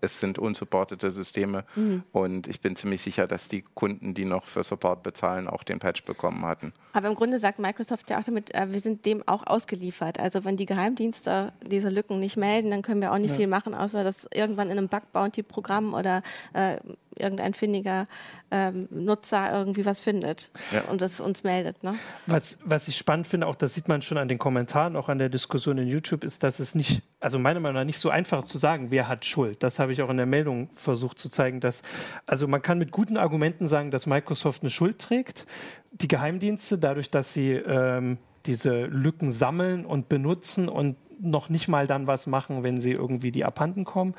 [0.00, 2.02] es sind unsupportete Systeme Mhm.
[2.12, 5.78] und ich bin ziemlich sicher, dass die Kunden, die noch für Support bezahlen, auch den
[5.78, 6.72] Patch bekommen hatten.
[6.92, 10.18] Aber im Grunde sagt Microsoft ja auch damit, äh, wir sind dem auch ausgeliefert.
[10.20, 13.74] Also wenn die Geheimdienste diese Lücken nicht melden, dann können wir auch nicht viel machen,
[13.74, 16.76] außer das irgendwann in einem Bug-Bounty-Programm oder äh,
[17.16, 18.06] irgendein findiger
[18.50, 20.82] ähm, Nutzer irgendwie was findet ja.
[20.90, 21.82] und das uns meldet.
[21.82, 21.94] Ne?
[22.26, 25.18] Was, was ich spannend finde, auch das sieht man schon an den Kommentaren, auch an
[25.18, 28.38] der Diskussion in YouTube, ist, dass es nicht, also meiner Meinung nach nicht so einfach
[28.38, 29.62] ist zu sagen, wer hat Schuld.
[29.62, 31.82] Das habe ich auch in der Meldung versucht zu zeigen, dass,
[32.26, 35.46] also man kann mit guten Argumenten sagen, dass Microsoft eine Schuld trägt.
[35.92, 41.86] Die Geheimdienste, dadurch, dass sie ähm, diese Lücken sammeln und benutzen und noch nicht mal
[41.86, 44.14] dann was machen, wenn sie irgendwie die abhanden kommen.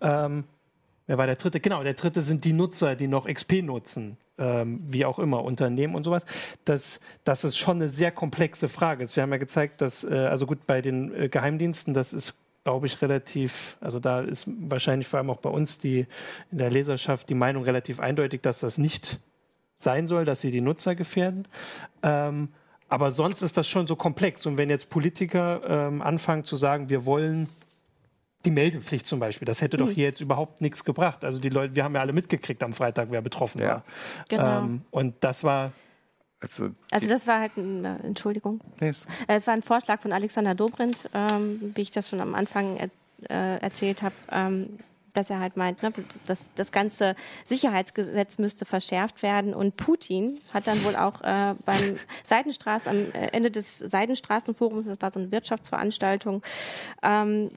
[0.00, 0.44] Ähm,
[1.06, 1.60] wer war der dritte?
[1.60, 4.16] Genau, der dritte sind die Nutzer, die noch XP nutzen.
[4.38, 6.26] Ähm, wie auch immer, Unternehmen und sowas.
[6.66, 9.06] Das, das ist schon eine sehr komplexe Frage.
[9.14, 12.86] Wir haben ja gezeigt, dass, äh, also gut, bei den äh, Geheimdiensten, das ist, glaube
[12.86, 16.06] ich, relativ, also da ist wahrscheinlich vor allem auch bei uns die,
[16.52, 19.20] in der Leserschaft die Meinung relativ eindeutig, dass das nicht
[19.78, 21.48] sein soll, dass sie die Nutzer gefährden.
[22.02, 22.48] Ähm,
[22.88, 24.46] aber sonst ist das schon so komplex.
[24.46, 27.48] Und wenn jetzt Politiker ähm, anfangen zu sagen, wir wollen
[28.46, 29.92] die Meldepflicht zum Beispiel, das hätte doch mhm.
[29.92, 31.24] hier jetzt überhaupt nichts gebracht.
[31.24, 33.68] Also die Leute, wir haben ja alle mitgekriegt am Freitag, wer betroffen ja.
[33.68, 33.84] war.
[34.28, 34.60] Genau.
[34.60, 35.72] Ähm, und das war
[36.40, 38.60] also, also, das war halt ein, äh, Entschuldigung.
[38.80, 39.06] Yes.
[39.26, 42.76] Äh, es war ein Vorschlag von Alexander Dobrindt, ähm, wie ich das schon am Anfang
[42.76, 42.90] er,
[43.30, 44.14] äh, erzählt habe.
[44.30, 44.78] Ähm,
[45.16, 45.92] dass er halt meint, ne,
[46.26, 49.54] dass das ganze Sicherheitsgesetz müsste verschärft werden.
[49.54, 55.12] Und Putin hat dann wohl auch äh, beim Seidenstraßen, am Ende des Seidenstraßenforums, das war
[55.12, 56.42] so eine Wirtschaftsveranstaltung,
[57.02, 57.48] ähm,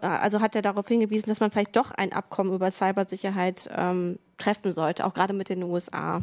[0.00, 4.72] also hat er darauf hingewiesen, dass man vielleicht doch ein Abkommen über Cybersicherheit ähm, treffen
[4.72, 6.22] sollte, auch gerade mit den USA.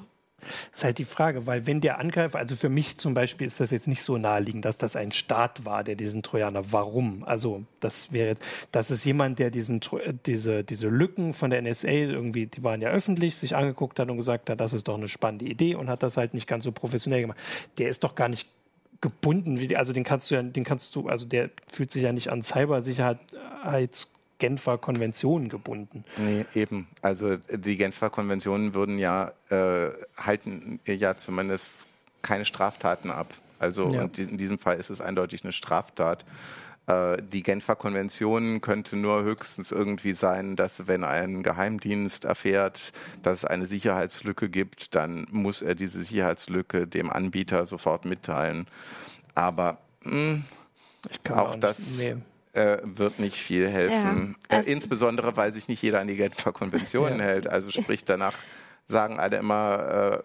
[0.72, 3.60] Das ist halt die Frage, weil wenn der Angreifer, also für mich zum Beispiel ist
[3.60, 7.24] das jetzt nicht so naheliegend, dass das ein Staat war, der diesen Trojaner, warum?
[7.26, 8.38] Also das wäre,
[8.72, 9.82] das ist jemand, der diesen,
[10.26, 14.18] diese, diese Lücken von der NSA irgendwie, die waren ja öffentlich, sich angeguckt hat und
[14.18, 16.72] gesagt hat, das ist doch eine spannende Idee und hat das halt nicht ganz so
[16.72, 17.38] professionell gemacht.
[17.78, 18.50] Der ist doch gar nicht
[19.02, 22.30] gebunden, also den kannst du ja, den kannst du, also der fühlt sich ja nicht
[22.30, 26.04] an Cybersicherheits Genfer Konventionen gebunden.
[26.18, 26.86] Nee, eben.
[27.02, 31.88] Also die Genfer Konventionen würden ja äh, halten ja zumindest
[32.22, 33.34] keine Straftaten ab.
[33.60, 34.02] Also ja.
[34.02, 36.26] und in diesem Fall ist es eindeutig eine Straftat.
[36.88, 43.38] Äh, die Genfer Konvention könnte nur höchstens irgendwie sein, dass wenn ein Geheimdienst erfährt, dass
[43.40, 48.68] es eine Sicherheitslücke gibt, dann muss er diese Sicherheitslücke dem Anbieter sofort mitteilen.
[49.36, 50.44] Aber mh, hm,
[51.30, 52.18] auch, auch das nee
[52.54, 54.36] äh, wird nicht viel helfen.
[54.50, 57.26] Ja, also äh, insbesondere, weil sich nicht jeder an die Genfer Konventionen ja.
[57.26, 57.48] hält.
[57.48, 58.38] Also sprich, danach
[58.88, 60.22] sagen alle immer,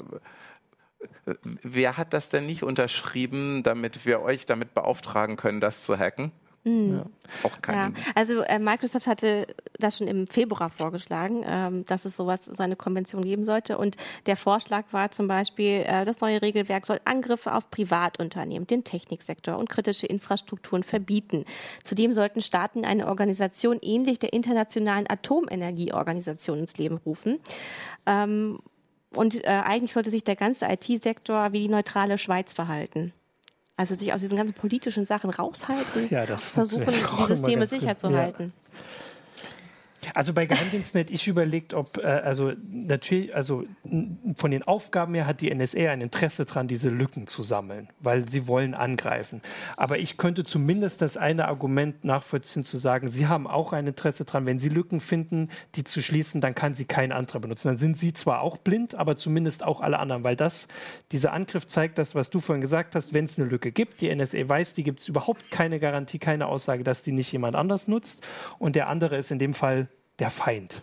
[1.26, 5.98] äh, wer hat das denn nicht unterschrieben, damit wir euch damit beauftragen können, das zu
[5.98, 6.32] hacken?
[6.68, 6.96] Mhm.
[6.96, 7.06] Ja.
[7.42, 7.90] Auch kein ja.
[8.14, 9.46] Also äh, Microsoft hatte
[9.78, 13.78] das schon im Februar vorgeschlagen, ähm, dass es sowas, so eine Konvention geben sollte.
[13.78, 18.84] Und der Vorschlag war zum Beispiel, äh, das neue Regelwerk soll Angriffe auf Privatunternehmen, den
[18.84, 21.44] Techniksektor und kritische Infrastrukturen verbieten.
[21.84, 27.38] Zudem sollten Staaten eine Organisation ähnlich der Internationalen Atomenergieorganisation ins Leben rufen.
[28.06, 28.60] Ähm,
[29.14, 33.12] und äh, eigentlich sollte sich der ganze IT-Sektor wie die neutrale Schweiz verhalten.
[33.78, 38.18] Also sich aus diesen ganzen politischen Sachen raushalten, ja, versuchen, die Systeme sicher zu ja.
[38.18, 38.52] halten.
[40.14, 43.64] Also bei Geheimdiensten hätte ich überlegt, ob, äh, also natürlich, also
[44.36, 48.28] von den Aufgaben her hat die NSA ein Interesse daran, diese Lücken zu sammeln, weil
[48.28, 49.42] sie wollen angreifen.
[49.76, 54.24] Aber ich könnte zumindest das eine Argument nachvollziehen, zu sagen, sie haben auch ein Interesse
[54.24, 57.68] daran, wenn sie Lücken finden, die zu schließen, dann kann sie kein anderer benutzen.
[57.68, 60.68] Dann sind sie zwar auch blind, aber zumindest auch alle anderen, weil das,
[61.12, 64.14] dieser Angriff zeigt das, was du vorhin gesagt hast, wenn es eine Lücke gibt, die
[64.14, 67.88] NSA weiß, die gibt es überhaupt keine Garantie, keine Aussage, dass die nicht jemand anders
[67.88, 68.24] nutzt
[68.58, 69.87] und der andere ist in dem Fall
[70.18, 70.82] der Feind.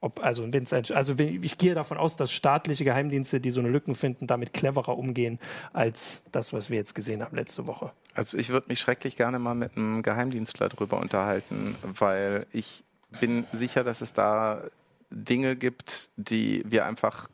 [0.00, 3.70] Ob, also, wenn's ein, also ich gehe davon aus, dass staatliche Geheimdienste, die so eine
[3.70, 5.38] Lücken finden, damit cleverer umgehen
[5.72, 7.90] als das, was wir jetzt gesehen haben letzte Woche.
[8.14, 12.84] Also ich würde mich schrecklich gerne mal mit einem Geheimdienstler darüber unterhalten, weil ich
[13.18, 14.64] bin sicher, dass es da
[15.08, 17.30] Dinge gibt, die wir einfach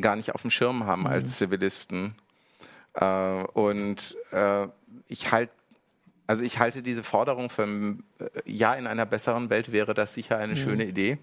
[0.00, 1.06] gar nicht auf dem Schirm haben mhm.
[1.06, 2.16] als Zivilisten.
[2.94, 4.66] Äh, und äh,
[5.06, 5.52] ich halte
[6.26, 7.96] also ich halte diese Forderung für äh,
[8.44, 10.56] Ja in einer besseren Welt wäre das sicher eine mhm.
[10.56, 11.18] schöne Idee.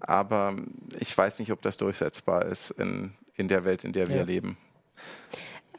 [0.00, 0.56] Aber
[0.98, 4.22] ich weiß nicht, ob das durchsetzbar ist in, in der Welt, in der wir ja.
[4.24, 4.56] leben.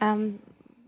[0.01, 0.39] Ähm,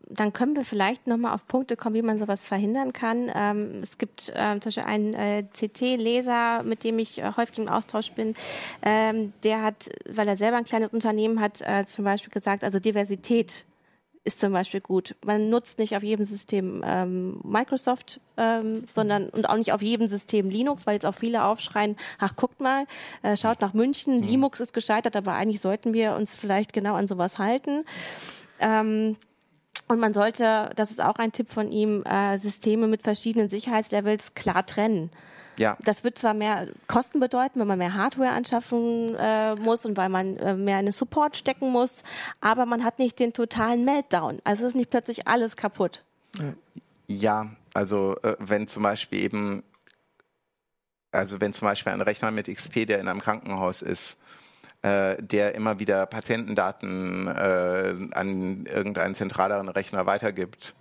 [0.08, 3.32] dann können wir vielleicht nochmal auf Punkte kommen, wie man sowas verhindern kann.
[3.34, 7.68] Ähm, es gibt äh, zum Beispiel einen äh, CT-Leser, mit dem ich äh, häufig im
[7.68, 8.34] Austausch bin.
[8.82, 12.80] Ähm, der hat, weil er selber ein kleines Unternehmen hat, äh, zum Beispiel gesagt, also
[12.80, 13.66] Diversität
[14.26, 15.16] ist zum Beispiel gut.
[15.24, 20.08] Man nutzt nicht auf jedem System ähm, Microsoft, ähm, sondern und auch nicht auf jedem
[20.08, 22.88] System Linux, weil jetzt auch viele aufschreien, ach guckt mal,
[23.22, 24.28] äh, schaut nach München, mhm.
[24.28, 27.86] Linux ist gescheitert, aber eigentlich sollten wir uns vielleicht genau an sowas halten.
[28.60, 29.16] Ähm,
[29.88, 34.34] und man sollte, das ist auch ein Tipp von ihm, äh, Systeme mit verschiedenen Sicherheitslevels
[34.34, 35.12] klar trennen.
[35.58, 35.78] Ja.
[35.84, 40.10] Das wird zwar mehr Kosten bedeuten, wenn man mehr Hardware anschaffen äh, muss und weil
[40.10, 42.04] man äh, mehr in den Support stecken muss,
[42.42, 44.40] aber man hat nicht den totalen Meltdown.
[44.44, 46.04] Also ist nicht plötzlich alles kaputt.
[47.08, 49.64] Ja, also äh, wenn zum Beispiel eben,
[51.12, 54.18] also wenn zum Beispiel ein Rechner mit XP, der in einem Krankenhaus ist,
[54.82, 60.76] äh, der immer wieder Patientendaten äh, an irgendeinen zentraleren Rechner weitergibt,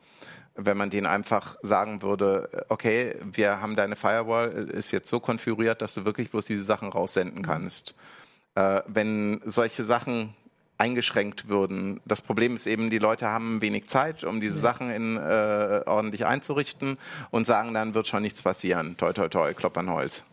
[0.56, 5.82] wenn man denen einfach sagen würde, okay, wir haben deine Firewall, ist jetzt so konfiguriert,
[5.82, 7.94] dass du wirklich bloß diese Sachen raussenden kannst.
[8.54, 10.34] Äh, wenn solche Sachen
[10.78, 12.00] eingeschränkt würden.
[12.04, 16.26] Das Problem ist eben, die Leute haben wenig Zeit, um diese Sachen in, äh, ordentlich
[16.26, 16.98] einzurichten
[17.30, 18.96] und sagen, dann wird schon nichts passieren.
[18.96, 20.24] Toi, toi, toi, Klopp an Holz.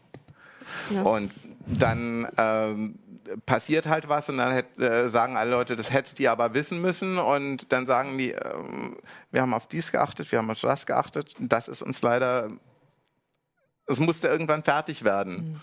[0.89, 1.03] Ja.
[1.03, 1.31] Und
[1.67, 2.95] dann ähm,
[3.45, 6.81] passiert halt was und dann hätt, äh, sagen alle Leute, das hättet ihr aber wissen
[6.81, 8.53] müssen und dann sagen die, äh,
[9.31, 12.49] wir haben auf dies geachtet, wir haben auf das geachtet, das ist uns leider,
[13.87, 15.35] es musste irgendwann fertig werden.
[15.35, 15.59] Mhm.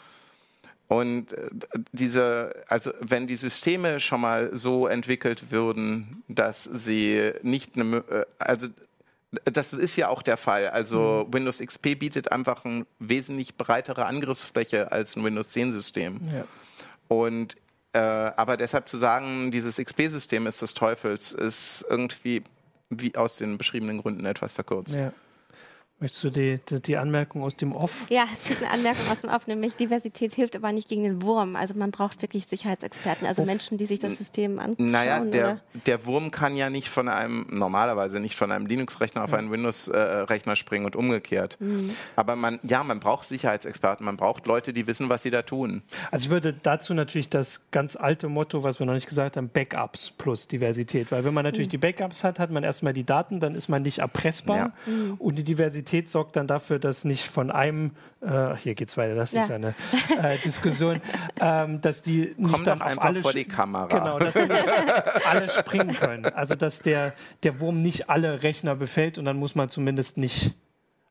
[0.88, 1.50] Und äh,
[1.92, 8.24] diese, also wenn die Systeme schon mal so entwickelt würden, dass sie nicht eine, äh,
[8.38, 8.68] also
[9.44, 10.68] das ist ja auch der Fall.
[10.68, 11.34] Also mhm.
[11.34, 16.20] Windows XP bietet einfach eine wesentlich breitere Angriffsfläche als ein Windows 10 System.
[16.32, 16.44] Ja.
[17.08, 17.56] Und
[17.92, 22.42] äh, aber deshalb zu sagen, dieses XP-System ist des Teufels, ist irgendwie
[22.90, 24.94] wie aus den beschriebenen Gründen etwas verkürzt.
[24.94, 25.12] Ja.
[26.00, 28.04] Möchtest du die, die, die, Anmerkung aus dem Off?
[28.08, 31.22] Ja, es gibt eine Anmerkung aus dem Off, nämlich Diversität hilft aber nicht gegen den
[31.22, 31.56] Wurm.
[31.56, 34.92] Also man braucht wirklich Sicherheitsexperten, also Menschen, die sich das System anschauen.
[34.92, 39.32] Naja, der, der Wurm kann ja nicht von einem, normalerweise nicht von einem Linux-Rechner auf
[39.34, 41.56] einen Windows-Rechner springen und umgekehrt.
[41.58, 41.90] Mhm.
[42.14, 45.82] Aber man, ja, man braucht Sicherheitsexperten, man braucht Leute, die wissen, was sie da tun.
[46.12, 49.48] Also ich würde dazu natürlich das ganz alte Motto, was wir noch nicht gesagt haben,
[49.48, 51.10] Backups plus Diversität.
[51.10, 51.72] Weil wenn man natürlich mhm.
[51.72, 54.56] die Backups hat, hat man erstmal die Daten, dann ist man nicht erpressbar.
[54.86, 54.92] Ja.
[54.92, 55.14] Mhm.
[55.18, 59.14] Und die Diversität Diversität sorgt dann dafür, dass nicht von einem, äh, hier geht's weiter,
[59.14, 59.44] das ja.
[59.44, 59.74] ist eine
[60.22, 61.00] äh, Diskussion,
[61.40, 63.86] ähm, dass die nicht Komm dann auf alle vor die Kamera.
[63.86, 64.48] Genau, dass sie
[65.24, 66.26] alle springen können.
[66.26, 70.54] Also dass der, der Wurm nicht alle Rechner befällt und dann muss man zumindest nicht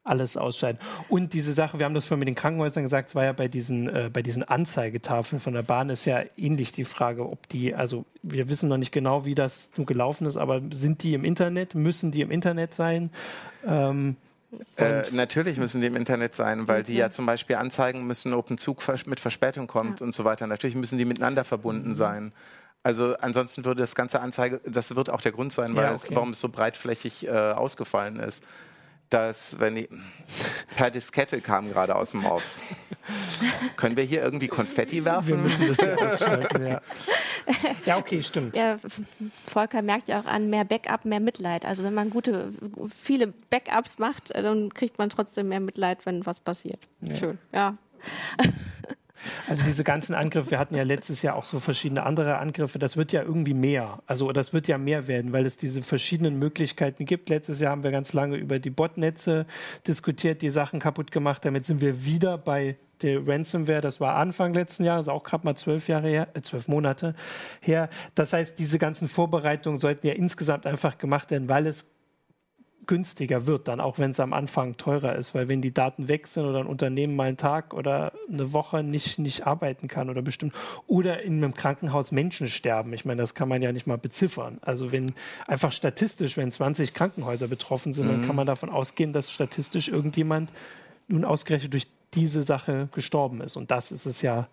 [0.03, 0.79] alles ausscheiden.
[1.09, 3.49] Und diese Sache, wir haben das vorhin mit den Krankenhäusern gesagt, es war ja bei
[3.49, 7.75] diesen, äh, bei diesen Anzeigetafeln von der Bahn ist ja ähnlich die Frage, ob die,
[7.75, 11.75] also wir wissen noch nicht genau, wie das gelaufen ist, aber sind die im Internet?
[11.75, 13.09] Müssen die im Internet sein?
[13.65, 14.15] Ähm,
[14.77, 18.49] äh, natürlich müssen die im Internet sein, weil die ja zum Beispiel anzeigen müssen, ob
[18.49, 20.05] ein Zug mit Verspätung kommt ja.
[20.05, 20.47] und so weiter.
[20.47, 21.95] Natürlich müssen die miteinander verbunden mhm.
[21.95, 22.33] sein.
[22.83, 25.93] Also ansonsten würde das ganze Anzeige, das wird auch der Grund sein, ja, okay.
[25.93, 28.43] es, warum es so breitflächig äh, ausgefallen ist
[29.09, 29.89] dass wenn die
[30.75, 32.43] per Diskette kam gerade aus dem Off.
[33.77, 35.29] Können wir hier irgendwie Konfetti werfen?
[35.29, 36.81] Wir müssen das hier ausschalten, ja.
[37.85, 38.57] Ja, okay, stimmt.
[38.57, 38.77] Ja,
[39.45, 41.65] Volker merkt ja auch an, mehr Backup, mehr Mitleid.
[41.65, 42.51] Also wenn man gute,
[42.93, 46.79] viele Backups macht, äh, dann kriegt man trotzdem mehr Mitleid, wenn was passiert.
[47.01, 47.15] Ja.
[47.15, 47.77] Schön, ja.
[49.47, 52.97] Also diese ganzen Angriffe, wir hatten ja letztes Jahr auch so verschiedene andere Angriffe, das
[52.97, 53.99] wird ja irgendwie mehr.
[54.05, 57.29] Also das wird ja mehr werden, weil es diese verschiedenen Möglichkeiten gibt.
[57.29, 59.45] Letztes Jahr haben wir ganz lange über die Botnetze
[59.85, 61.45] diskutiert, die Sachen kaputt gemacht.
[61.45, 65.55] Damit sind wir wieder bei der Ransomware, das war Anfang letzten Jahres, auch gerade mal
[65.55, 67.13] zwölf Jahre her, äh, zwölf Monate
[67.61, 67.89] her.
[68.15, 71.85] Das heißt, diese ganzen Vorbereitungen sollten ja insgesamt einfach gemacht werden, weil es
[72.87, 76.27] günstiger wird, dann auch wenn es am Anfang teurer ist, weil wenn die Daten weg
[76.27, 80.21] sind oder ein Unternehmen mal einen Tag oder eine Woche nicht, nicht arbeiten kann oder
[80.21, 80.53] bestimmt
[80.87, 84.57] oder in einem Krankenhaus Menschen sterben, ich meine, das kann man ja nicht mal beziffern.
[84.61, 85.07] Also wenn
[85.47, 88.11] einfach statistisch, wenn 20 Krankenhäuser betroffen sind, mhm.
[88.11, 90.51] dann kann man davon ausgehen, dass statistisch irgendjemand
[91.07, 93.55] nun ausgerechnet durch diese Sache gestorben ist.
[93.55, 94.47] Und das ist es ja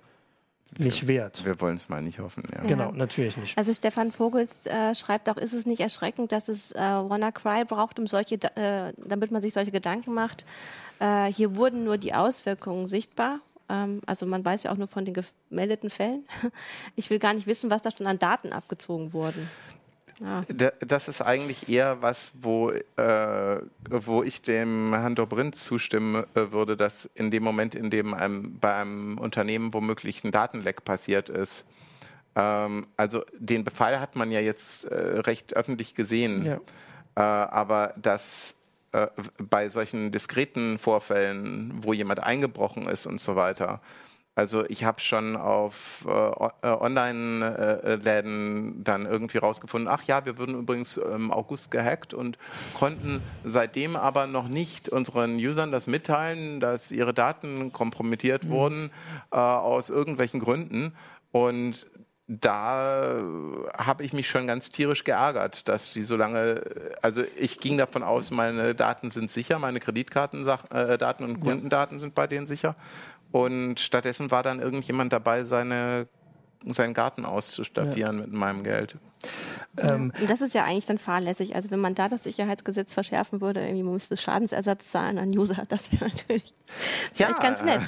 [0.78, 1.44] nicht wert.
[1.44, 2.42] Wir wollen es mal nicht hoffen.
[2.54, 2.62] Ja.
[2.62, 3.56] Genau, natürlich nicht.
[3.56, 7.98] Also Stefan Vogels äh, schreibt auch, ist es nicht erschreckend, dass es äh, WannaCry braucht,
[7.98, 10.44] um solche, äh, damit man sich solche Gedanken macht.
[11.00, 13.40] Äh, hier wurden nur die Auswirkungen sichtbar.
[13.68, 15.14] Ähm, also man weiß ja auch nur von den
[15.50, 16.24] gemeldeten Fällen.
[16.96, 19.48] Ich will gar nicht wissen, was da schon an Daten abgezogen wurden.
[20.24, 20.44] Ja.
[20.80, 23.60] Das ist eigentlich eher was, wo, äh,
[23.90, 28.58] wo ich dem Herrn Dobrindt zustimmen äh, würde, dass in dem Moment, in dem einem,
[28.58, 31.66] bei einem Unternehmen womöglich ein Datenleck passiert ist,
[32.36, 36.60] ähm, also den Befall hat man ja jetzt äh, recht öffentlich gesehen, ja.
[37.16, 38.56] Äh, aber dass
[38.92, 39.06] äh,
[39.38, 43.80] bei solchen diskreten Vorfällen, wo jemand eingebrochen ist und so weiter,
[44.34, 50.58] also ich habe schon auf äh, äh Online-Läden dann irgendwie rausgefunden, ach ja, wir würden
[50.58, 52.36] übrigens im August gehackt und
[52.74, 58.50] konnten seitdem aber noch nicht unseren Usern das mitteilen, dass ihre Daten kompromittiert mhm.
[58.50, 58.90] wurden
[59.30, 60.96] äh, aus irgendwelchen Gründen.
[61.30, 61.86] Und
[62.26, 63.20] da
[63.76, 66.62] habe ich mich schon ganz tierisch geärgert, dass die so lange,
[67.02, 72.00] also ich ging davon aus, meine Daten sind sicher, meine Kreditkartendaten äh, und Kundendaten ja.
[72.00, 72.76] sind bei denen sicher.
[73.34, 76.06] Und stattdessen war dann irgendjemand dabei, seine
[76.66, 78.22] seinen Garten auszustaffieren ja.
[78.22, 78.96] mit meinem Geld.
[79.76, 81.56] Ähm, und das ist ja eigentlich dann fahrlässig.
[81.56, 85.92] Also wenn man da das Sicherheitsgesetz verschärfen würde, irgendwie müsste Schadensersatz zahlen an User, das
[85.92, 86.54] wäre natürlich
[87.16, 87.32] ja.
[87.32, 87.80] ganz nett.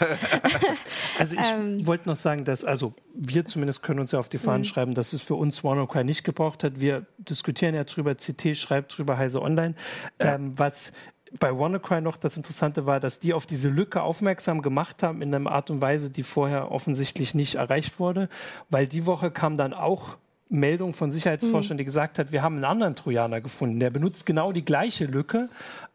[1.18, 4.38] also ich ähm, wollte noch sagen, dass, also wir zumindest können uns ja auf die
[4.38, 4.64] Fahnen mhm.
[4.64, 6.80] schreiben, dass es für uns WannaCry nicht gebraucht hat.
[6.80, 9.74] Wir diskutieren ja drüber, CT schreibt drüber Heise Online,
[10.20, 10.34] ja.
[10.34, 10.92] ähm, was
[11.38, 15.34] bei WannaCry noch das Interessante war, dass die auf diese Lücke aufmerksam gemacht haben in
[15.34, 18.28] einer Art und Weise, die vorher offensichtlich nicht erreicht wurde,
[18.70, 20.16] weil die Woche kam dann auch
[20.48, 21.78] Meldung von Sicherheitsforschern, mhm.
[21.78, 25.48] die gesagt hat, wir haben einen anderen Trojaner gefunden, der benutzt genau die gleiche Lücke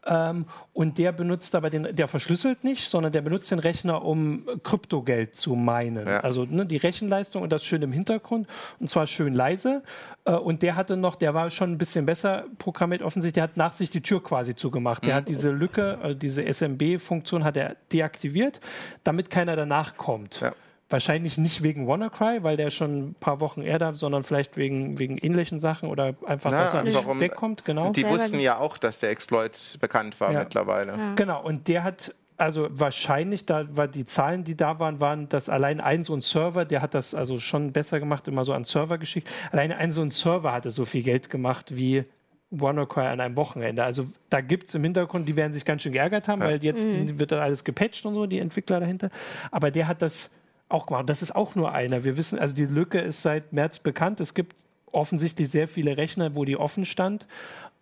[0.04, 4.46] ähm, und der benutzt aber den, der verschlüsselt nicht, sondern der benutzt den Rechner, um
[4.62, 6.06] Kryptogeld zu meinen.
[6.06, 6.20] Ja.
[6.20, 8.46] Also ne, die Rechenleistung und das schön im Hintergrund
[8.80, 9.82] und zwar schön leise.
[10.24, 13.56] Äh, und der hatte noch, der war schon ein bisschen besser programmiert offensichtlich, der hat
[13.56, 15.04] nach sich die Tür quasi zugemacht.
[15.04, 15.16] Der mhm.
[15.18, 18.60] hat diese Lücke, äh, diese SMB-Funktion hat er deaktiviert,
[19.04, 20.40] damit keiner danach kommt.
[20.40, 20.52] Ja.
[20.92, 24.98] Wahrscheinlich nicht wegen WannaCry, weil der schon ein paar Wochen eher da, sondern vielleicht wegen,
[24.98, 27.64] wegen ähnlichen Sachen oder einfach, Na, dass er nicht warum, wegkommt.
[27.64, 27.90] Genau.
[27.92, 30.40] Die wussten ja auch, dass der Exploit bekannt war ja.
[30.40, 30.92] mittlerweile.
[30.92, 31.14] Ja.
[31.14, 35.48] Genau, und der hat also wahrscheinlich, da war die Zahlen, die da waren, waren, dass
[35.48, 38.64] allein ein so ein Server, der hat das also schon besser gemacht, immer so an
[38.64, 39.28] Server geschickt.
[39.52, 42.04] Alleine ein so ein Server hatte so viel Geld gemacht wie
[42.50, 43.82] WannaCry an einem Wochenende.
[43.84, 46.48] Also da gibt es im Hintergrund, die werden sich ganz schön geärgert haben, ja.
[46.48, 47.18] weil jetzt mhm.
[47.18, 49.10] wird dann alles gepatcht und so, die Entwickler dahinter.
[49.50, 50.32] Aber der hat das
[50.72, 51.08] auch gemacht.
[51.08, 52.04] Das ist auch nur einer.
[52.04, 54.20] Wir wissen, also die Lücke ist seit März bekannt.
[54.20, 54.56] Es gibt
[54.90, 57.26] offensichtlich sehr viele Rechner, wo die offen stand.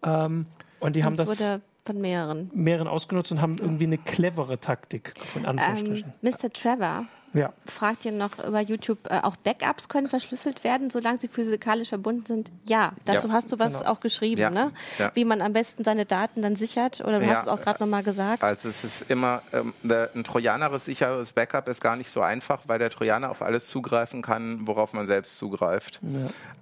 [0.02, 0.46] Ähm,
[0.80, 2.50] und die und haben das wurde von mehreren.
[2.54, 6.12] mehreren ausgenutzt und haben irgendwie eine clevere Taktik von Anführungsstrichen.
[6.22, 6.50] Ähm, Mr.
[6.52, 7.52] Trevor ja.
[7.66, 12.26] fragt ihr noch über YouTube, äh, auch Backups können verschlüsselt werden, solange sie physikalisch verbunden
[12.26, 12.50] sind?
[12.64, 13.90] Ja, dazu ja, hast du was genau.
[13.90, 14.72] auch geschrieben, ja, ne?
[14.98, 15.10] Ja.
[15.14, 18.02] Wie man am besten seine Daten dann sichert, oder du hast es auch gerade nochmal
[18.02, 18.42] gesagt.
[18.42, 22.78] Also es ist immer, ähm, ein trojaneres sicheres Backup ist gar nicht so einfach, weil
[22.78, 26.00] der Trojaner auf alles zugreifen kann, worauf man selbst zugreift.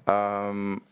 [0.06, 0.82] Ähm,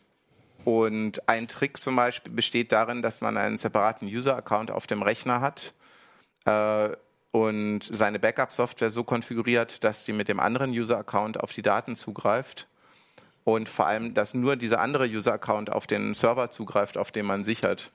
[0.63, 5.39] und ein Trick zum Beispiel besteht darin, dass man einen separaten User-Account auf dem Rechner
[5.39, 5.73] hat.
[7.37, 11.95] Äh, und seine Backup-Software so konfiguriert, dass die mit dem anderen User-Account auf die Daten
[11.95, 12.67] zugreift
[13.43, 17.43] und vor allem, dass nur dieser andere User-Account auf den Server zugreift, auf den man
[17.43, 17.91] sichert.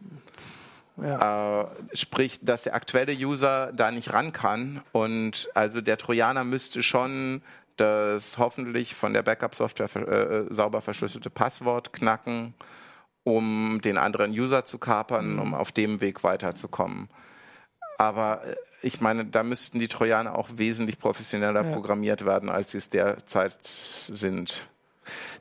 [0.97, 1.63] Ja.
[1.63, 6.83] Äh, sprich, dass der aktuelle User da nicht ran kann und also der Trojaner müsste
[6.83, 7.43] schon
[7.77, 12.55] das hoffentlich von der Backup-Software äh, sauber verschlüsselte Passwort knacken,
[13.25, 15.39] um den anderen User zu kapern, mhm.
[15.41, 17.09] um auf dem Weg weiterzukommen.
[17.97, 21.73] Aber äh, ich meine, da müssten die Trojaner auch wesentlich professioneller ja.
[21.73, 24.69] programmiert werden, als sie es derzeit sind.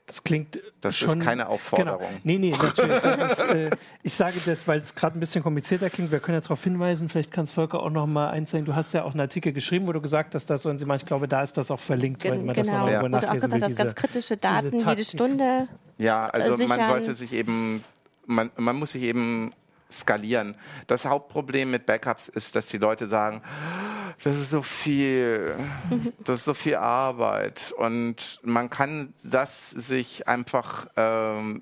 [0.05, 0.59] Das klingt.
[0.81, 1.99] Das schon, ist keine Aufforderung.
[1.99, 2.19] Genau.
[2.23, 3.31] Nee, nee, natürlich.
[3.31, 3.69] Ist, äh,
[4.03, 6.11] ich sage das, weil es gerade ein bisschen komplizierter klingt.
[6.11, 8.65] Wir können ja darauf hinweisen, vielleicht kann es Volker auch noch mal einzeigen.
[8.65, 10.97] Du hast ja auch einen Artikel geschrieben, wo du gesagt hast, dass sollen sie mal,
[10.97, 12.71] ich glaube, da ist das auch verlinkt, Gen weil man genau.
[12.71, 13.07] das noch ja.
[13.07, 15.67] Du auch gesagt hast, ganz kritische Daten jede Stunde.
[15.97, 16.77] Ja, also sichern.
[16.77, 17.83] man sollte sich eben,
[18.25, 19.53] man, man muss sich eben
[19.93, 20.55] skalieren.
[20.87, 23.41] Das Hauptproblem mit Backups ist, dass die Leute sagen,
[24.23, 25.55] das ist so viel,
[26.23, 31.61] das ist so viel Arbeit und man kann das sich einfach ähm,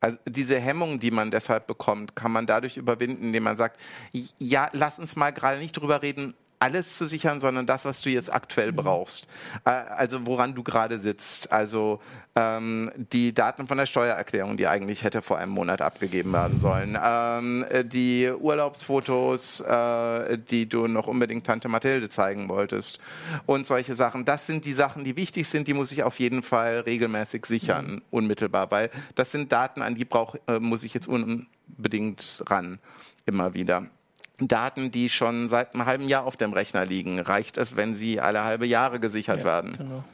[0.00, 3.78] also diese Hemmung, die man deshalb bekommt, kann man dadurch überwinden, indem man sagt,
[4.12, 8.10] ja, lass uns mal gerade nicht drüber reden, alles zu sichern, sondern das, was du
[8.10, 8.76] jetzt aktuell mhm.
[8.76, 9.26] brauchst.
[9.64, 11.50] Äh, also woran du gerade sitzt.
[11.50, 12.00] Also
[12.36, 16.98] ähm, die Daten von der Steuererklärung, die eigentlich hätte vor einem Monat abgegeben werden sollen.
[17.02, 23.00] Ähm, äh, die Urlaubsfotos, äh, die du noch unbedingt Tante Mathilde zeigen wolltest.
[23.46, 24.26] Und solche Sachen.
[24.26, 27.86] Das sind die Sachen, die wichtig sind, die muss ich auf jeden Fall regelmäßig sichern,
[27.86, 28.02] mhm.
[28.10, 32.78] unmittelbar, weil das sind Daten, an die brauch, äh, muss ich jetzt unbedingt ran,
[33.24, 33.86] immer wieder.
[34.48, 38.20] Daten, die schon seit einem halben Jahr auf dem Rechner liegen, reicht es, wenn sie
[38.20, 39.76] alle halbe Jahre gesichert ja, werden.
[39.76, 40.04] Genau.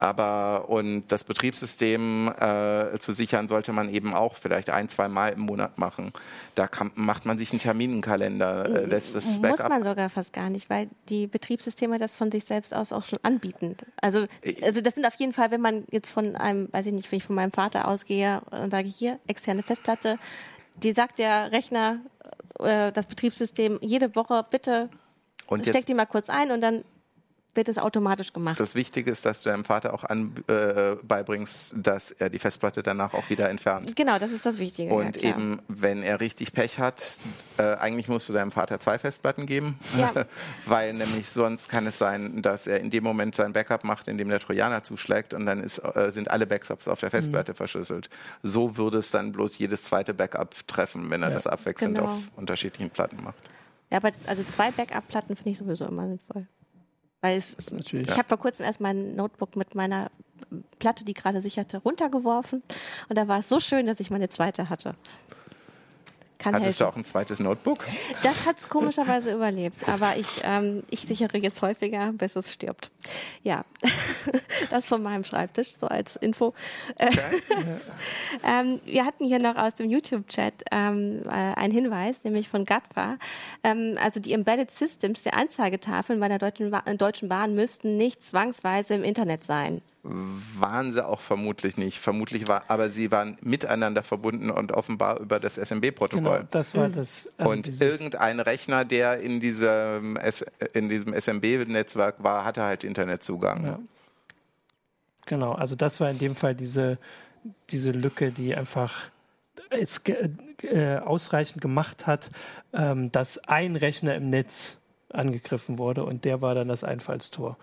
[0.00, 5.30] Aber und das Betriebssystem äh, zu sichern, sollte man eben auch vielleicht ein, zwei Mal
[5.30, 6.12] im Monat machen.
[6.54, 10.50] Da kann, macht man sich einen Terminkalender, äh, lässt das Muss man sogar fast gar
[10.50, 13.76] nicht, weil die Betriebssysteme das von sich selbst aus auch schon anbieten.
[14.00, 14.62] Also, äh.
[14.62, 17.16] also das sind auf jeden Fall, wenn man jetzt von einem, weiß ich nicht, wenn
[17.16, 20.16] ich von meinem Vater ausgehe und sage hier, externe Festplatte,
[20.76, 21.98] die sagt der Rechner,
[22.58, 24.90] äh, das Betriebssystem jede Woche, bitte
[25.46, 26.84] und steck die mal kurz ein und dann
[27.58, 28.58] wird es automatisch gemacht.
[28.58, 32.82] Das Wichtige ist, dass du deinem Vater auch an, äh, beibringst, dass er die Festplatte
[32.82, 33.94] danach auch wieder entfernt.
[33.96, 34.94] Genau, das ist das Wichtige.
[34.94, 37.18] Und ja, eben, wenn er richtig Pech hat,
[37.58, 40.12] äh, eigentlich musst du deinem Vater zwei Festplatten geben, Ja.
[40.66, 44.16] weil nämlich sonst kann es sein, dass er in dem Moment sein Backup macht, in
[44.16, 48.08] dem der Trojaner zuschlägt und dann ist, äh, sind alle Backups auf der Festplatte verschlüsselt.
[48.42, 51.34] So würde es dann bloß jedes zweite Backup treffen, wenn er Ja.
[51.34, 52.08] das abwechselnd Genau.
[52.12, 53.36] auf unterschiedlichen Platten macht.
[53.90, 56.46] Ja, aber also zwei Backup-Platten finde ich sowieso immer sinnvoll.
[57.20, 60.10] Weil es, ich habe vor kurzem erst mein Notebook mit meiner
[60.78, 62.62] Platte, die gerade sicherte, runtergeworfen.
[63.08, 64.94] Und da war es so schön, dass ich meine zweite hatte.
[66.38, 66.78] Kann Hattest helfen.
[66.78, 67.84] du auch ein zweites Notebook?
[68.22, 69.88] Das hat es komischerweise überlebt.
[69.88, 72.92] Aber ich, ähm, ich sichere jetzt häufiger, bis es stirbt.
[73.42, 73.64] Ja,
[74.70, 76.54] das von meinem Schreibtisch, so als Info.
[76.96, 77.10] Äh,
[78.44, 83.16] ähm, wir hatten hier noch aus dem YouTube-Chat ähm, äh, einen Hinweis, nämlich von Gatwa.
[83.64, 88.22] Ähm, also die Embedded Systems der Anzeigetafeln bei der Deutschen, Ba- Deutschen Bahn müssten nicht
[88.22, 89.82] zwangsweise im Internet sein.
[90.04, 91.98] Waren sie auch vermutlich nicht.
[91.98, 96.38] Vermutlich war, aber sie waren miteinander verbunden und offenbar über das SMB-Protokoll.
[96.38, 97.28] Genau, das war das.
[97.36, 103.66] also und irgendein Rechner, der in diesem, S in diesem SMB-Netzwerk war, hatte halt Internetzugang.
[103.66, 103.78] Ja.
[105.28, 106.96] Genau, also das war in dem Fall diese,
[107.68, 109.10] diese Lücke, die einfach
[109.68, 110.02] es
[110.62, 112.30] äh, ausreichend gemacht hat,
[112.72, 114.78] ähm, dass ein Rechner im Netz
[115.10, 117.58] angegriffen wurde und der war dann das Einfallstor.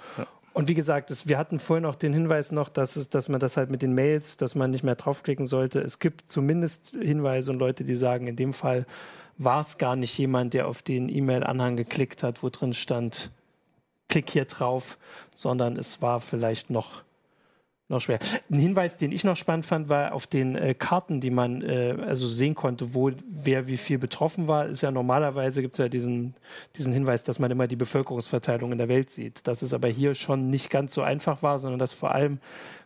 [0.53, 3.39] Und wie gesagt, es, wir hatten vorhin auch den Hinweis noch, dass, es, dass man
[3.39, 5.81] das halt mit den Mails, dass man nicht mehr draufklicken sollte.
[5.81, 8.85] Es gibt zumindest Hinweise und Leute, die sagen, in dem Fall
[9.37, 13.31] war es gar nicht jemand, der auf den E-Mail-Anhang geklickt hat, wo drin stand,
[14.07, 14.97] klick hier drauf,
[15.33, 17.03] sondern es war vielleicht noch,
[17.87, 18.19] noch schwer.
[18.49, 21.95] Ein Hinweis, den ich noch spannend fand, war auf den äh, Karten, die man äh,
[22.05, 25.87] also sehen konnte, wo wer wie viel betroffen war, ist ja normalerweise gibt es ja
[25.87, 26.35] diesen,
[26.77, 29.47] diesen Hinweis, dass man immer die Bevölkerungsverteilung in der Welt sieht.
[29.47, 32.39] Dass es aber hier schon nicht ganz so einfach war, sondern dass vor allem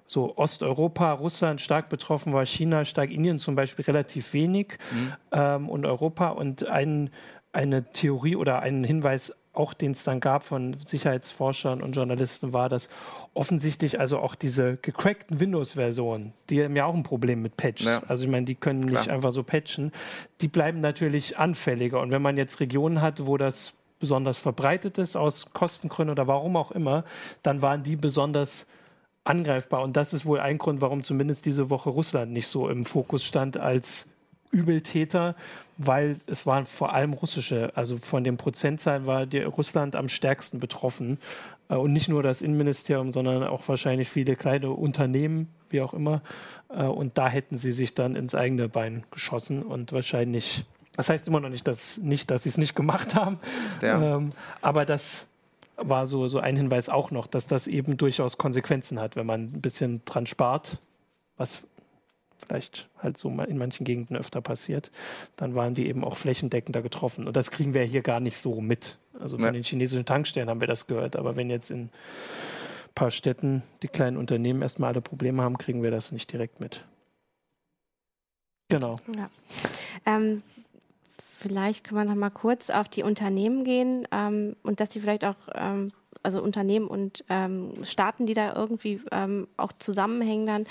[0.06, 4.78] so Osteuropa, Russland stark betroffen war, China stark, Indien zum Beispiel relativ wenig
[5.32, 7.12] ähm, und Europa und ein,
[7.54, 12.70] eine Theorie oder ein Hinweis auch, den es dann gab von Sicherheitsforschern und Journalisten, war,
[12.70, 12.90] dass
[13.34, 17.88] offensichtlich also auch diese gecrackten Windows-Versionen, die haben ja auch ein Problem mit Patches.
[17.88, 18.04] Ja.
[18.08, 19.16] Also ich meine, die können nicht Klar.
[19.16, 19.92] einfach so patchen.
[20.42, 22.00] Die bleiben natürlich anfälliger.
[22.00, 26.56] Und wenn man jetzt Regionen hat, wo das besonders verbreitet ist, aus Kostengründen oder warum
[26.56, 27.04] auch immer,
[27.44, 28.68] dann waren die besonders
[29.24, 29.84] angreifbar.
[29.84, 33.24] Und das ist wohl ein Grund, warum zumindest diese Woche Russland nicht so im Fokus
[33.24, 34.10] stand als
[34.52, 35.36] Übeltäter,
[35.78, 41.20] weil es waren vor allem russische, also von den Prozentzahlen war Russland am stärksten betroffen.
[41.70, 46.22] Äh, Und nicht nur das Innenministerium, sondern auch wahrscheinlich viele kleine Unternehmen, wie auch immer.
[46.70, 51.28] Äh, Und da hätten sie sich dann ins eigene Bein geschossen und wahrscheinlich, das heißt
[51.28, 53.40] immer noch nicht, dass, nicht, dass sie es nicht gemacht haben,
[53.82, 54.18] Ja.
[54.18, 54.32] ähm,
[54.62, 55.28] aber das
[55.78, 59.44] war so, so ein Hinweis auch noch, dass das eben durchaus Konsequenzen hat, wenn man
[59.44, 60.78] ein bisschen dran spart,
[61.38, 61.60] was
[62.46, 64.92] vielleicht halt so mal in manchen Gegenden öfter passiert,
[65.36, 67.28] dann waren die eben auch flächendeckender getroffen.
[67.28, 68.98] Und das kriegen wir hier gar nicht so mit.
[69.20, 69.52] Also von Ja.
[69.52, 71.90] den chinesischen Tankstellen haben wir das gehört, aber wenn jetzt in ein
[72.96, 76.86] paar Städten die kleinen Unternehmen erstmal alle Probleme haben, kriegen wir das nicht direkt mit.
[78.70, 79.00] Genau.
[79.16, 79.30] Ja.
[80.06, 80.44] Ähm,
[81.40, 85.26] vielleicht können wir noch mal kurz auf die Unternehmen gehen ähm, und dass sie vielleicht
[85.26, 85.92] auch, ähm,
[86.24, 90.66] also Unternehmen und ähm, Staaten, die da irgendwie ähm, auch zusammenhängen dann.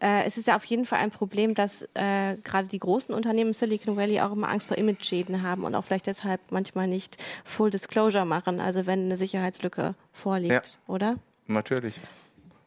[0.00, 3.50] Äh, es ist ja auf jeden Fall ein Problem, dass äh, gerade die großen Unternehmen
[3.50, 7.16] im Silicon Valley auch immer Angst vor Image-Schäden haben und auch vielleicht deshalb manchmal nicht
[7.44, 10.62] Full Disclosure machen, also wenn eine Sicherheitslücke vorliegt, Ja.
[10.92, 11.16] oder?
[11.46, 11.94] Natürlich.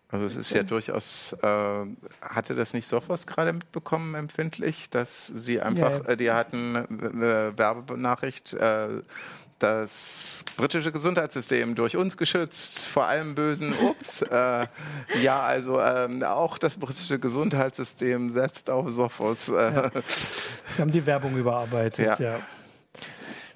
[0.10, 1.86] Also es ist ja durchaus, äh,
[2.22, 6.06] hatte das nicht Sophos gerade mitbekommen, empfindlich, dass sie einfach, Ja, ja.
[6.10, 8.90] Äh, die hatten eine Werbenachricht, äh,
[9.62, 14.22] das britische Gesundheitssystem durch uns geschützt, vor allem bösen Ups.
[14.32, 14.68] äh,
[15.22, 19.50] ja, also ähm, auch das britische Gesundheitssystem setzt auf Sophos.
[19.50, 19.90] Äh,
[20.76, 22.34] Sie haben die Werbung überarbeitet, ja.
[22.34, 22.40] Ja.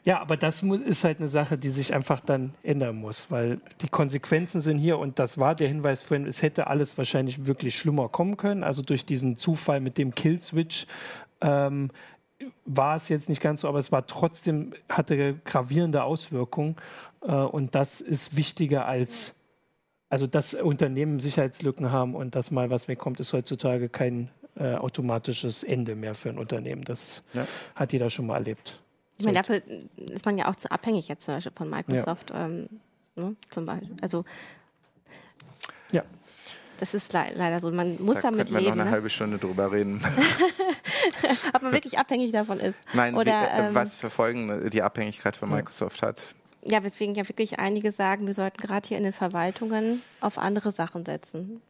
[0.03, 0.21] ja.
[0.21, 4.61] aber das ist halt eine Sache, die sich einfach dann ändern muss, weil die Konsequenzen
[4.61, 8.37] sind hier und das war der Hinweis vorhin, es hätte alles wahrscheinlich wirklich schlimmer kommen
[8.37, 8.63] können.
[8.63, 10.87] Also durch diesen Zufall mit dem Killswitch
[11.41, 11.91] ähm,
[12.65, 16.75] war es jetzt nicht ganz so, aber es war trotzdem, hatte gravierende Auswirkungen
[17.21, 19.35] äh, und das ist wichtiger als
[20.09, 25.63] also dass Unternehmen Sicherheitslücken haben und dass mal was wegkommt, ist heutzutage kein äh, automatisches
[25.63, 26.83] Ende mehr für ein Unternehmen.
[26.83, 27.47] Das Ja.
[27.75, 28.79] hat jeder schon mal erlebt.
[29.17, 29.61] Ich meine, dafür
[29.97, 32.31] ist man ja auch zu abhängig jetzt zum Beispiel von Microsoft.
[32.33, 32.69] Ähm,
[33.15, 33.95] ne, zum Beispiel.
[34.01, 34.23] Also
[35.91, 36.03] Ja.
[36.79, 37.71] Das ist le leider so.
[37.71, 38.91] Man muss da damit könnten wir noch leben, eine ne?
[38.91, 40.01] halbe Stunde drüber reden.
[41.53, 42.77] ob man wirklich abhängig davon ist.
[42.93, 46.21] Nein, Oder, wie, äh, ähm, was für Folgen die Abhängigkeit von Microsoft hat.
[46.63, 50.71] ja, weswegen ja wirklich einige sagen, wir sollten gerade hier in den Verwaltungen auf andere
[50.71, 51.61] Sachen setzen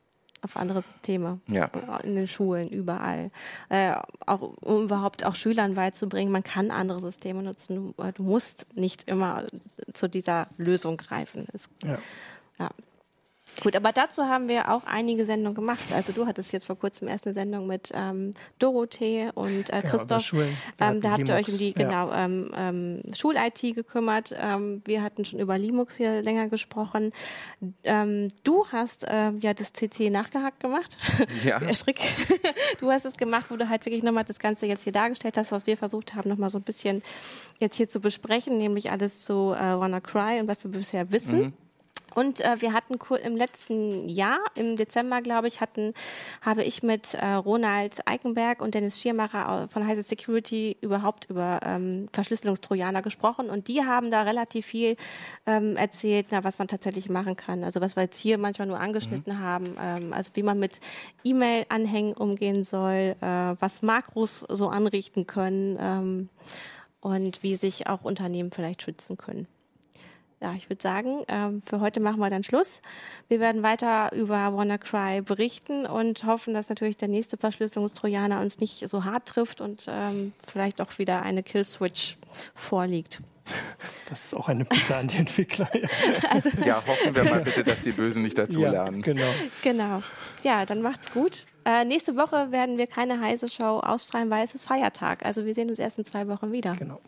[0.45, 1.39] auf andere Systeme.
[1.49, 1.65] Ja.
[2.03, 3.31] In den Schulen, überall.
[3.69, 3.95] Äh,
[4.25, 7.93] auch, um überhaupt auch Schülern beizubringen, man kann andere Systeme nutzen.
[7.97, 9.45] Du, du musst nicht immer
[9.91, 11.47] zu dieser Lösung greifen.
[11.51, 11.97] Es, Ja.
[12.59, 12.69] ja.
[13.61, 15.79] Gut, aber dazu haben wir auch einige Sendungen gemacht.
[15.93, 20.33] Also du hattest jetzt vor kurzem erst eine Sendung mit ähm, Dorothee und äh, Christoph.
[20.33, 20.47] Wir
[20.79, 21.57] Ähm, da habt ihr euch um Linux.
[21.57, 21.87] die Ja.
[21.87, 24.33] genau ähm, ähm, Schul-IT gekümmert.
[24.37, 27.11] Ähm, wir hatten schon über Linux hier länger gesprochen.
[27.83, 30.97] Ähm, du hast ähm, ja das CC nachgehakt gemacht.
[31.43, 31.59] Ja.
[31.61, 31.99] Herr Strick,
[32.79, 35.51] du hast es gemacht, wo du halt wirklich nochmal das Ganze jetzt hier dargestellt hast,
[35.51, 37.01] was wir versucht haben, nochmal so ein bisschen
[37.59, 41.53] jetzt hier zu besprechen, nämlich alles zu äh, WannaCry und was wir bisher wissen.
[42.15, 45.93] Und äh, wir hatten im letzten Jahr, im Dezember, glaube ich, hatten,
[46.41, 52.07] habe ich mit äh, Ronald Eikenberg und Dennis Schiermacher von Heise Security überhaupt über ähm,
[52.13, 53.49] Verschlüsselungstrojaner gesprochen.
[53.49, 54.95] Und die haben da relativ viel
[55.45, 57.65] ähm, erzählt, na, was man tatsächlich machen kann.
[57.65, 59.75] Also was wir jetzt hier manchmal nur angeschnitten haben.
[59.79, 60.79] Ähm, also wie man mit
[61.25, 63.25] E-Mail-Anhängen umgehen soll, äh,
[63.59, 66.29] was Makros so anrichten können ähm,
[67.01, 69.47] und wie sich auch Unternehmen vielleicht schützen können
[70.41, 72.81] ja, ich würde sagen, ähm, für heute machen wir dann Schluss.
[73.29, 78.87] Wir werden weiter über WannaCry berichten und hoffen, dass natürlich der nächste Verschlüsselungstrojaner uns nicht
[78.89, 82.17] so hart trifft und ähm, vielleicht auch wieder eine Killswitch
[82.53, 83.21] vorliegt.
[84.09, 85.69] Das ist auch eine Bitte an die Entwickler.
[85.73, 89.01] Ja, Ja, hoffen wir mal bitte, dass die Bösen nicht dazu ja lernen.
[89.01, 89.27] genau.
[89.61, 90.01] Genau.
[90.43, 91.45] Ja, dann macht's gut.
[91.63, 95.25] Äh, nächste Woche werden wir keine heiße Show ausstrahlen, weil es ist Feiertag.
[95.25, 96.75] Also wir sehen uns erst in zwei Wochen wieder.
[96.75, 96.99] genau.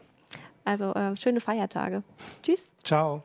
[0.68, 2.04] Also äh, schöne Feiertage.
[2.44, 2.70] Tschüss.
[2.84, 3.24] Ciao.